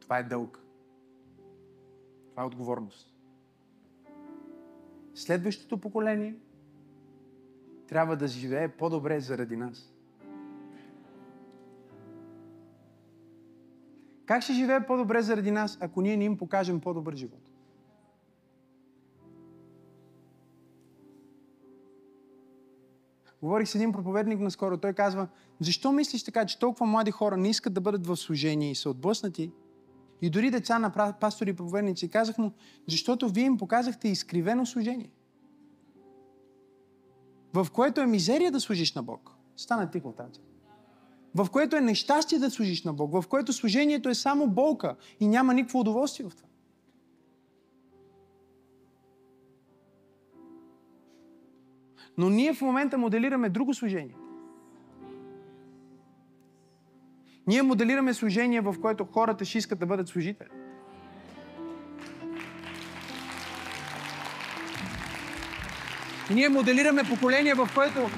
[0.00, 0.58] Това е дълг.
[2.30, 3.14] Това е отговорност.
[5.14, 6.36] Следващото поколение
[7.86, 9.91] трябва да живее по-добре заради нас.
[14.32, 17.50] Как ще живее по-добре заради нас, ако ние не им покажем по-добър живот?
[23.42, 24.78] Говорих с един проповедник наскоро.
[24.78, 25.28] Той казва,
[25.60, 28.90] защо мислиш така, че толкова млади хора не искат да бъдат в служение и са
[28.90, 29.52] отблъснати?
[30.22, 32.10] И дори деца на пастори и проповедници.
[32.10, 32.52] Казах му,
[32.88, 35.10] защото вие им показахте изкривено служение.
[37.54, 39.30] В което е мизерия да служиш на Бог.
[39.56, 40.51] Стана тихо тази
[41.34, 45.26] в което е нещастие да служиш на Бог, в което служението е само болка и
[45.26, 46.48] няма никакво удоволствие в това.
[52.18, 54.16] Но ние в момента моделираме друго служение.
[57.46, 60.48] Ние моделираме служение, в което хората ще искат да бъдат служители.
[66.30, 68.10] Ние моделираме поколение, в което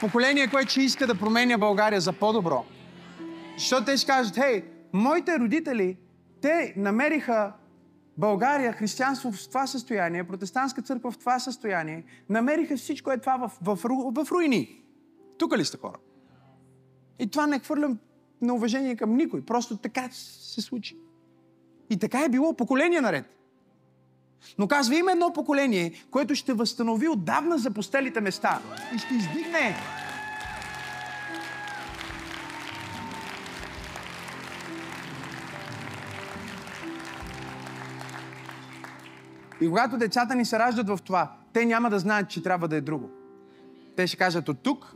[0.00, 2.64] поколение, което ще иска да променя България за по-добро.
[3.58, 5.96] Защото те ще кажат, хей, моите родители,
[6.40, 7.52] те намериха
[8.18, 13.52] България, християнство в това състояние, протестантска църква в това състояние, намериха всичко е това в,
[13.62, 14.82] в, в, в руини.
[15.38, 15.98] Тук ли сте хора?
[17.18, 17.98] И това не хвърлям
[18.42, 19.44] на уважение към никой.
[19.44, 20.96] Просто така се случи.
[21.90, 23.37] И така е било поколение наред.
[24.58, 28.60] Но казва, има едно поколение, което ще възстанови отдавна запустелите места
[28.94, 29.76] и ще издигне
[39.60, 42.76] И когато децата ни се раждат в това, те няма да знаят, че трябва да
[42.76, 43.10] е друго.
[43.96, 44.94] Те ще кажат от тук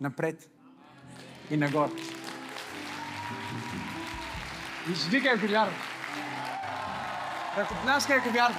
[0.00, 0.50] напред
[1.50, 1.90] и нагоре.
[4.92, 5.38] И ще вика,
[7.58, 8.56] Ръкопляскай, ако вярваш.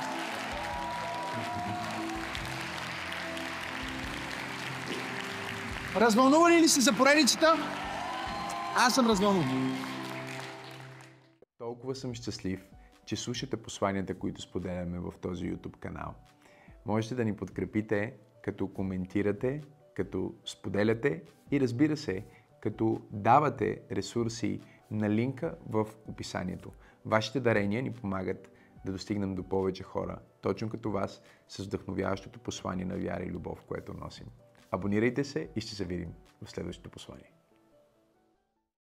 [5.95, 7.53] Развълнували ли се за поредицата?
[8.75, 9.77] Аз съм развълнуван.
[11.57, 12.67] Толкова съм щастлив,
[13.05, 16.13] че слушате посланията, които споделяме в този YouTube канал.
[16.85, 19.61] Можете да ни подкрепите, като коментирате,
[19.95, 22.25] като споделяте и разбира се,
[22.61, 26.71] като давате ресурси на линка в описанието.
[27.05, 28.54] Вашите дарения ни помагат
[28.85, 33.65] да достигнем до повече хора, точно като вас, с вдъхновяващото послание на вяра и любов,
[33.67, 34.27] което носим.
[34.71, 36.13] Абонирайте се и ще се видим
[36.43, 37.34] в следващото послание.